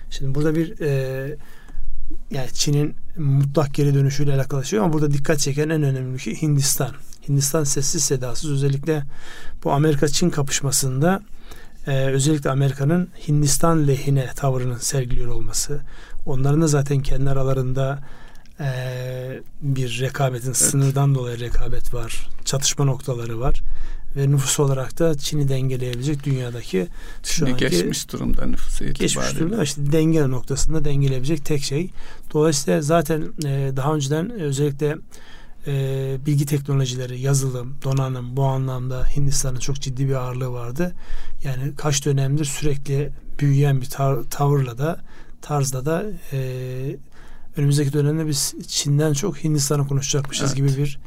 [0.09, 1.37] Şimdi burada bir e,
[2.31, 6.91] yani Çin'in mutlak geri dönüşüyle alakalı şey ama burada dikkat çeken en önemli şey Hindistan
[7.29, 9.03] Hindistan sessiz sedasız özellikle
[9.63, 11.21] bu Amerika-Çin kapışmasında
[11.87, 15.81] e, özellikle Amerika'nın Hindistan lehine tavrının sergiliyor olması.
[16.25, 17.99] Onların da zaten kendi aralarında
[18.59, 18.69] e,
[19.61, 20.57] bir rekabetin evet.
[20.57, 22.29] sınırdan dolayı rekabet var.
[22.45, 23.61] Çatışma noktaları var.
[24.15, 26.87] Ve nüfus olarak da Çin'i dengeleyebilecek dünyadaki
[27.23, 29.03] şu anki geçmiş durumda nüfusu itibariyle.
[29.03, 31.89] Geçmiş durumda işte denge noktasında dengeleyebilecek tek şey.
[32.33, 34.97] Dolayısıyla zaten e, daha önceden özellikle
[35.67, 40.95] e, bilgi teknolojileri, yazılım, donanım bu anlamda Hindistan'ın çok ciddi bir ağırlığı vardı.
[41.43, 44.99] Yani kaç dönemdir sürekli büyüyen bir tar- tavırla da
[45.41, 46.97] tarzda da e,
[47.57, 50.55] önümüzdeki dönemde biz Çin'den çok Hindistan'ı konuşacakmışız evet.
[50.55, 50.99] gibi bir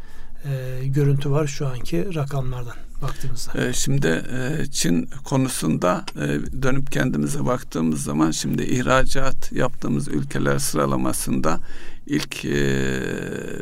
[0.45, 3.65] e, görüntü var şu anki rakamlardan baktığımızda.
[3.65, 11.61] E, şimdi e, Çin konusunda e, dönüp kendimize baktığımız zaman şimdi ihracat yaptığımız ülkeler sıralamasında
[12.07, 13.01] ilk e,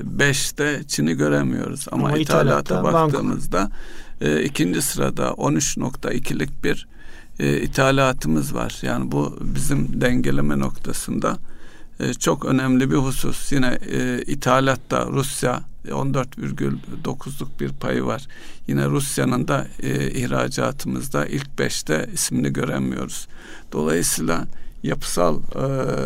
[0.03, 3.71] beşte Çin'i göremiyoruz ama, ama ithalata baktığımızda
[4.21, 6.89] e, ikinci sırada 13.2'lik bir
[7.39, 8.79] e, ithalatımız var.
[8.83, 11.39] Yani bu bizim dengeleme noktasında
[12.01, 13.53] e, çok önemli bir husus.
[13.53, 18.27] Yine e, ithalatta Rusya 14,9'luk bir payı var.
[18.67, 23.29] Yine Rusya'nın da e, ihracatımızda ilk beşte ismini göremiyoruz.
[23.73, 24.47] Dolayısıyla
[24.83, 25.59] yapısal e,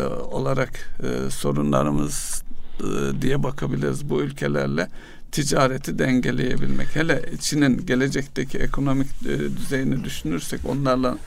[0.07, 2.43] olarak e, sorunlarımız
[2.79, 4.87] e, diye bakabiliriz bu ülkelerle
[5.31, 6.95] ticareti dengeleyebilmek.
[6.95, 11.17] Hele Çin'in gelecekteki ekonomik e, düzeyini düşünürsek onlarla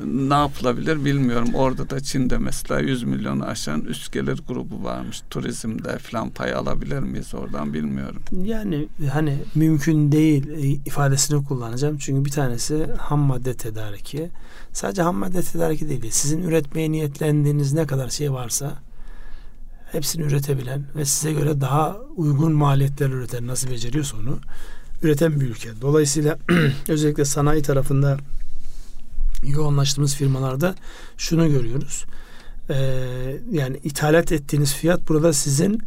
[0.00, 1.48] ne yapılabilir bilmiyorum.
[1.54, 5.22] Orada da Çin'de mesela 100 milyonu aşan üst gelir grubu varmış.
[5.30, 8.22] Turizmde falan pay alabilir miyiz oradan bilmiyorum.
[8.44, 11.98] Yani hani mümkün değil e, ifadesini kullanacağım.
[11.98, 14.30] Çünkü bir tanesi ham madde tedariki.
[14.72, 16.10] Sadece ham madde tedariki değil.
[16.10, 18.72] Sizin üretmeye niyetlendiğiniz ne kadar şey varsa
[19.92, 24.38] hepsini üretebilen ve size göre daha uygun maliyetler üreten nasıl beceriyorsa onu
[25.02, 25.68] üreten bir ülke.
[25.80, 26.38] Dolayısıyla
[26.88, 28.18] özellikle sanayi tarafında
[29.46, 30.74] yoğunlaştığımız firmalarda
[31.16, 32.04] şunu görüyoruz.
[32.70, 32.76] Ee,
[33.52, 35.82] yani ithalat ettiğiniz fiyat burada sizin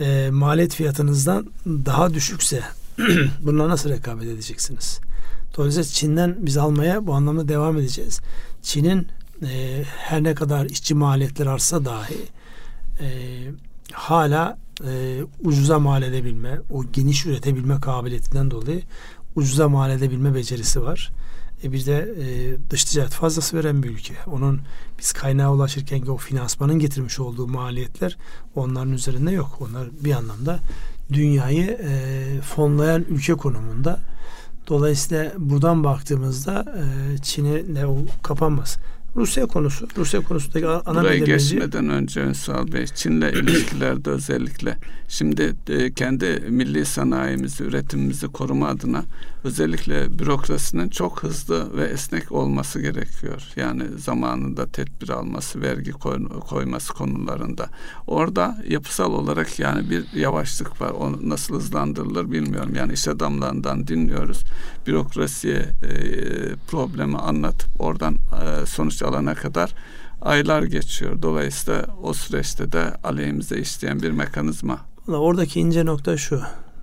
[0.00, 2.62] e, maliyet fiyatınızdan daha düşükse
[3.42, 5.00] bununla nasıl rekabet edeceksiniz?
[5.56, 8.20] Dolayısıyla Çin'den biz almaya bu anlamda devam edeceğiz.
[8.62, 9.08] Çin'in
[9.42, 12.18] e, her ne kadar işçi maliyetler artsa dahi
[13.00, 13.08] e,
[13.92, 18.82] hala e, ucuza mal edebilme, o geniş üretebilme kabiliyetinden dolayı
[19.36, 21.10] ucuza mal edebilme becerisi var.
[21.64, 24.14] E bir de e, dış ticaret fazlası veren bir ülke.
[24.26, 24.60] Onun
[24.98, 28.16] biz kaynağa ulaşırken ki o finansmanın getirmiş olduğu maliyetler
[28.54, 29.58] onların üzerinde yok.
[29.60, 30.58] Onlar bir anlamda
[31.12, 34.00] dünyayı e, fonlayan ülke konumunda.
[34.68, 38.76] Dolayısıyla buradan baktığımızda e, Çin'e o kapanmaz.
[39.16, 39.88] Rusya konusu.
[39.96, 46.84] Rusya konusundaki ana Buraya geçmeden önce Ünsal Bey, Çin'le ilişkilerde özellikle şimdi e, kendi milli
[46.84, 49.04] sanayimizi, üretimimizi koruma adına
[49.44, 53.42] özellikle bürokrasinin çok hızlı ve esnek olması gerekiyor.
[53.56, 57.68] Yani zamanında tedbir alması, vergi koy, koyması konularında.
[58.06, 60.90] Orada yapısal olarak yani bir yavaşlık var.
[60.90, 62.74] O nasıl hızlandırılır bilmiyorum.
[62.74, 64.42] Yani iş adamlarından dinliyoruz.
[64.86, 65.90] Bürokrasiye e,
[66.70, 69.74] problemi anlatıp oradan e, sonuç alana kadar
[70.22, 71.22] aylar geçiyor.
[71.22, 74.80] Dolayısıyla o süreçte de aleyhimize işleyen bir mekanizma.
[75.08, 76.42] Oradaki ince nokta şu.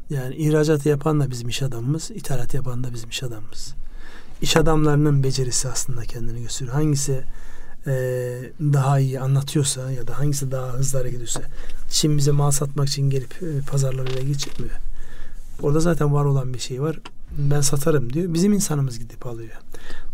[0.10, 3.76] Yani ihracat yapan da bizim iş adamımız, ithalat yapan da bizim iş adamımız.
[4.42, 6.76] İş adamlarının becerisi aslında kendini gösteriyor.
[6.76, 7.24] Hangisi
[7.88, 7.92] e,
[8.60, 11.42] daha iyi anlatıyorsa ya da hangisi daha hızlı hareket ediyorsa
[11.90, 14.76] Çin bize mal satmak için gelip e, pazarlarıyla geçirmiyor.
[15.62, 17.00] Orada zaten var olan bir şey var.
[17.32, 18.34] Ben satarım diyor.
[18.34, 19.58] Bizim insanımız gidip alıyor.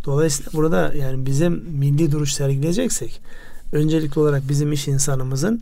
[0.06, 3.22] Dolayısıyla burada yani bizim milli duruş sergileyeceksek
[3.72, 5.62] öncelikli olarak bizim iş insanımızın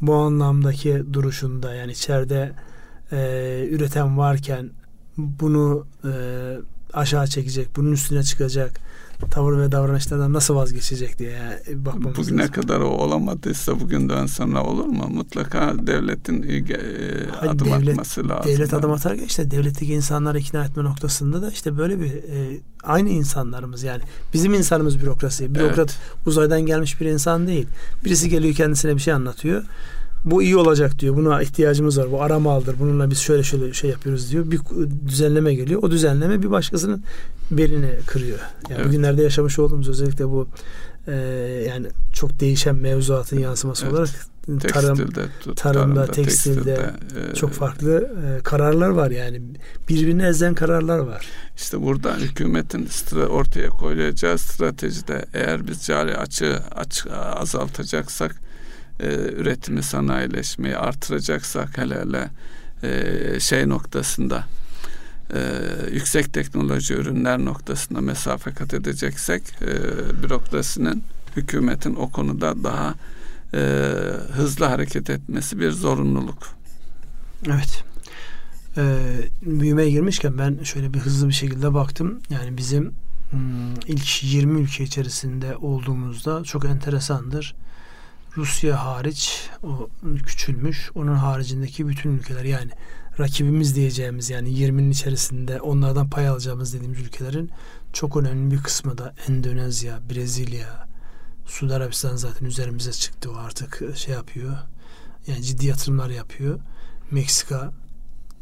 [0.00, 2.52] bu anlamdaki duruşunda yani içeride
[3.12, 4.70] e, üreten varken
[5.16, 6.10] bunu e,
[6.92, 8.80] aşağı çekecek, bunun üstüne çıkacak
[9.30, 12.54] tavır ve davranışlardan nasıl vazgeçecek diye yani bakmamız Bugüne lazım.
[12.54, 15.08] kadar o olamadıysa bugünden sonra olur mu?
[15.08, 16.64] Mutlaka devletin e,
[17.30, 18.52] Hayır, adım devlet, atması lazım.
[18.52, 23.08] Devlet adım atarken işte devletteki insanları ikna etme noktasında da işte böyle bir e, aynı
[23.08, 24.02] insanlarımız yani
[24.34, 25.54] bizim insanımız bürokrasi.
[25.54, 26.26] Bürokrat evet.
[26.26, 27.66] uzaydan gelmiş bir insan değil.
[28.04, 29.62] Birisi geliyor kendisine bir şey anlatıyor
[30.26, 31.16] bu iyi olacak diyor.
[31.16, 32.12] Buna ihtiyacımız var.
[32.12, 32.78] Bu aramalıdır.
[32.78, 34.50] Bununla biz şöyle şöyle şey yapıyoruz diyor.
[34.50, 34.60] Bir
[35.08, 35.82] düzenleme geliyor.
[35.82, 37.04] O düzenleme bir başkasının
[37.50, 38.38] belini kırıyor.
[38.68, 38.86] Yani evet.
[38.86, 40.48] bugünlerde yaşamış olduğumuz özellikle bu
[41.06, 41.12] e,
[41.68, 43.94] yani çok değişen mevzuatın yansıması evet.
[43.94, 44.10] olarak
[44.46, 44.58] tarım,
[44.96, 49.42] tekstilde, tarımda, tarımda, tekstilde, tekstilde e, çok farklı e, kararlar var yani.
[49.88, 51.26] Birbirini ezen kararlar var.
[51.56, 52.88] İşte burada hükümetin
[53.30, 58.45] ortaya koyacağı stratejide eğer biz cari açığı aç, azaltacaksak
[59.00, 62.30] e, üretimi sanayileşmeyi artıracaksak hele hele
[62.82, 64.44] e, şey noktasında
[65.34, 65.40] e,
[65.92, 69.72] yüksek teknoloji ürünler noktasında mesafe kat edeceksek e,
[70.22, 71.04] bürokrasinin
[71.36, 72.94] hükümetin o konuda daha
[73.54, 73.58] e,
[74.32, 76.48] hızlı hareket etmesi bir zorunluluk.
[77.46, 77.84] Evet.
[78.78, 78.98] Ee,
[79.42, 82.20] büyümeye girmişken ben şöyle bir hızlı bir şekilde baktım.
[82.30, 82.92] Yani bizim
[83.30, 87.54] hmm, ilk 20 ülke içerisinde olduğumuzda çok enteresandır.
[88.36, 89.88] Rusya hariç o
[90.26, 90.90] küçülmüş.
[90.94, 92.70] Onun haricindeki bütün ülkeler yani
[93.18, 97.50] rakibimiz diyeceğimiz yani 20'nin içerisinde onlardan pay alacağımız dediğimiz ülkelerin
[97.92, 100.86] çok önemli bir kısmı da Endonezya, Brezilya,
[101.46, 104.56] Suudi Arabistan zaten üzerimize çıktı o artık şey yapıyor.
[105.26, 106.60] Yani ciddi yatırımlar yapıyor.
[107.10, 107.72] Meksika,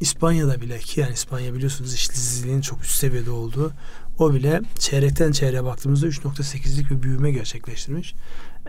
[0.01, 3.73] İspanya'da bile ki yani İspanya biliyorsunuz işsizliğin çok üst seviyede olduğu
[4.19, 8.15] o bile çeyrekten çeyreğe baktığımızda 3.8'lik bir büyüme gerçekleştirmiş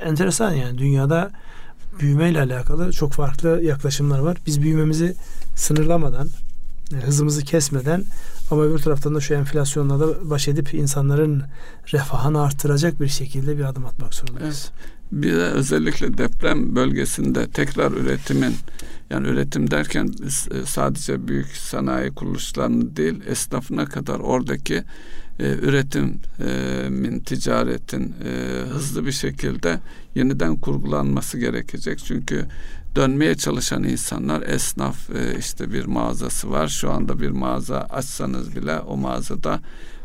[0.02, 1.32] enteresan yani dünyada
[2.00, 4.38] büyümeyle alakalı çok farklı yaklaşımlar var.
[4.46, 5.16] Biz büyümemizi
[5.56, 6.28] sınırlamadan,
[6.94, 8.04] e, hızımızı kesmeden
[8.52, 11.44] ama öbür taraftan da şu enflasyonla da baş edip insanların
[11.94, 14.72] refahını artıracak bir şekilde bir adım atmak zorundayız.
[14.72, 14.96] Evet.
[15.12, 18.56] Bir de özellikle deprem bölgesinde tekrar üretimin
[19.16, 20.10] yani üretim derken
[20.52, 24.84] e, sadece büyük sanayi kuruluşlarının değil esnafına kadar oradaki
[25.40, 29.80] e, üretimin, ticaretin e, hızlı bir şekilde
[30.16, 32.00] yeniden kurgulanması gerekecek.
[32.00, 32.46] Çünkü
[32.96, 36.68] dönmeye çalışan insanlar esnaf e, işte bir mağazası var.
[36.68, 39.60] Şu anda bir mağaza açsanız bile o mağazada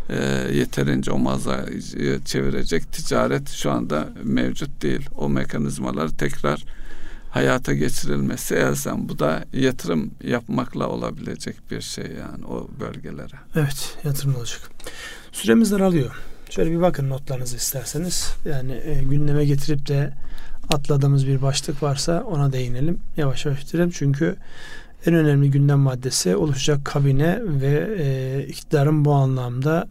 [0.08, 0.16] e,
[0.52, 5.08] yeterince o mağazayı çevirecek ticaret şu anda mevcut değil.
[5.16, 6.64] O mekanizmalar tekrar
[7.31, 9.09] hayata geçirilmesi elzem.
[9.09, 13.37] Bu da yatırım yapmakla olabilecek bir şey yani o bölgelere.
[13.57, 14.61] Evet yatırım olacak.
[15.33, 16.16] Süremiz daralıyor.
[16.51, 18.35] Şöyle bir bakın notlarınızı isterseniz.
[18.45, 20.12] Yani e, gündeme getirip de
[20.72, 22.99] atladığımız bir başlık varsa ona değinelim.
[23.16, 23.91] Yavaş yavaş bitirelim.
[23.91, 24.37] Çünkü
[25.07, 29.89] en önemli gündem maddesi oluşacak kabine ve e, iktidarın bu anlamda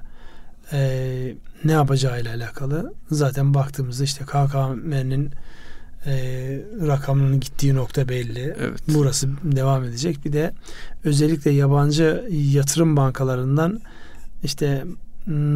[0.74, 1.34] e,
[1.64, 2.94] ne yapacağıyla alakalı.
[3.12, 5.32] Zaten baktığımızda işte KKM'nin
[6.06, 6.12] e,
[6.88, 8.56] rakamının gittiği nokta belli.
[8.60, 8.80] Evet.
[8.88, 10.26] Burası devam edecek.
[10.26, 10.54] Bir de
[11.04, 13.82] özellikle yabancı yatırım bankalarından
[14.44, 14.84] işte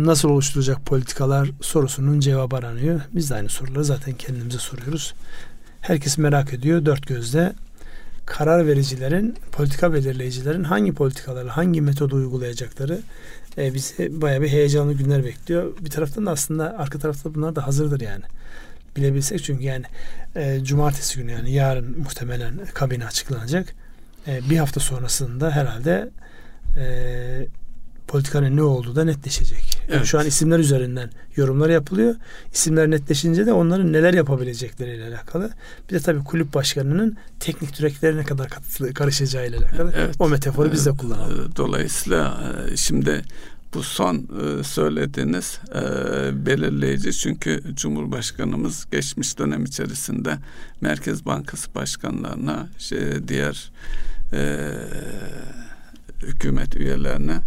[0.05, 3.01] nasıl oluşturacak politikalar sorusunun cevabı aranıyor.
[3.13, 5.13] Biz de aynı soruları zaten kendimize soruyoruz.
[5.81, 7.53] Herkes merak ediyor dört gözle
[8.25, 12.99] karar vericilerin, politika belirleyicilerin hangi politikaları, hangi metodu uygulayacakları
[13.57, 15.73] e, bizi bayağı bir heyecanlı günler bekliyor.
[15.79, 18.23] Bir taraftan da aslında arka tarafta bunlar da hazırdır yani.
[18.95, 19.85] Bilebilsek çünkü yani
[20.35, 23.75] e, cumartesi günü yani yarın muhtemelen kabine açıklanacak.
[24.27, 26.09] E, bir hafta sonrasında herhalde
[26.77, 27.47] e,
[28.07, 29.77] politikanın ne olduğu da netleşecek.
[29.89, 30.05] Yani Evet.
[30.05, 32.15] Şu an isimler üzerinden yorumlar yapılıyor.
[32.53, 35.49] İsimler netleşince de onların neler yapabilecekleriyle alakalı.
[35.89, 39.93] Bir de tabii kulüp başkanının teknik direktörüne ne kadar katılı, karışacağıyla alakalı.
[39.97, 40.15] Evet.
[40.19, 41.51] O metaforu biz de kullanalım.
[41.55, 43.21] Dolayısıyla e, şimdi
[43.73, 45.81] bu son e, söylediğiniz e,
[46.45, 50.37] belirleyici çünkü Cumhurbaşkanımız geçmiş dönem içerisinde
[50.81, 53.71] Merkez Bankası başkanlarına şey, diğer
[54.33, 54.69] e,
[56.21, 57.39] hükümet üyelerine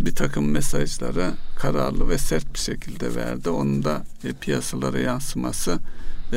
[0.00, 3.50] bir takım mesajları kararlı ve sert bir şekilde verdi.
[3.50, 5.78] Onun da e, piyasalara yansıması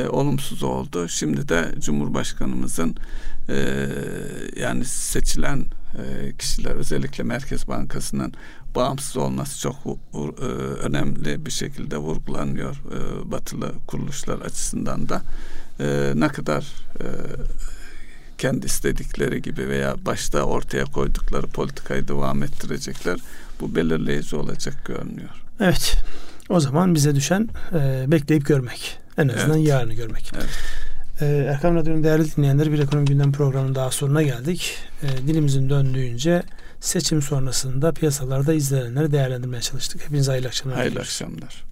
[0.08, 1.08] olumsuz oldu.
[1.08, 2.96] Şimdi de Cumhurbaşkanımızın
[4.56, 5.64] yani seçilen
[6.38, 8.32] kişiler özellikle Merkez Bankası'nın
[8.74, 9.76] bağımsız olması çok
[10.14, 10.44] e,
[10.82, 15.22] önemli bir şekilde vurgulanıyor e, batılı kuruluşlar açısından da
[15.80, 16.62] E, ne kadar
[17.00, 17.06] e,
[18.38, 23.18] kendi istedikleri gibi veya başta ortaya koydukları politikayı devam ettirecekler
[23.60, 25.30] bu belirleyici olacak görünüyor.
[25.60, 25.96] Evet.
[26.48, 28.98] O zaman bize düşen e, bekleyip görmek.
[29.18, 29.68] En azından Evet.
[29.68, 30.32] yarını görmek.
[30.36, 30.48] Evet.
[31.20, 34.78] E, Erkam Radyo'nun değerli dinleyenleri bir ekonomi gündem programının daha sonuna geldik.
[35.02, 36.42] E, dilimizin döndüğünce
[36.84, 40.04] seçim sonrasında piyasalarda izlenenleri değerlendirmeye çalıştık.
[40.04, 40.78] Hepinize hayırlı akşamlar.
[40.78, 41.64] Hayırlı akşamlar.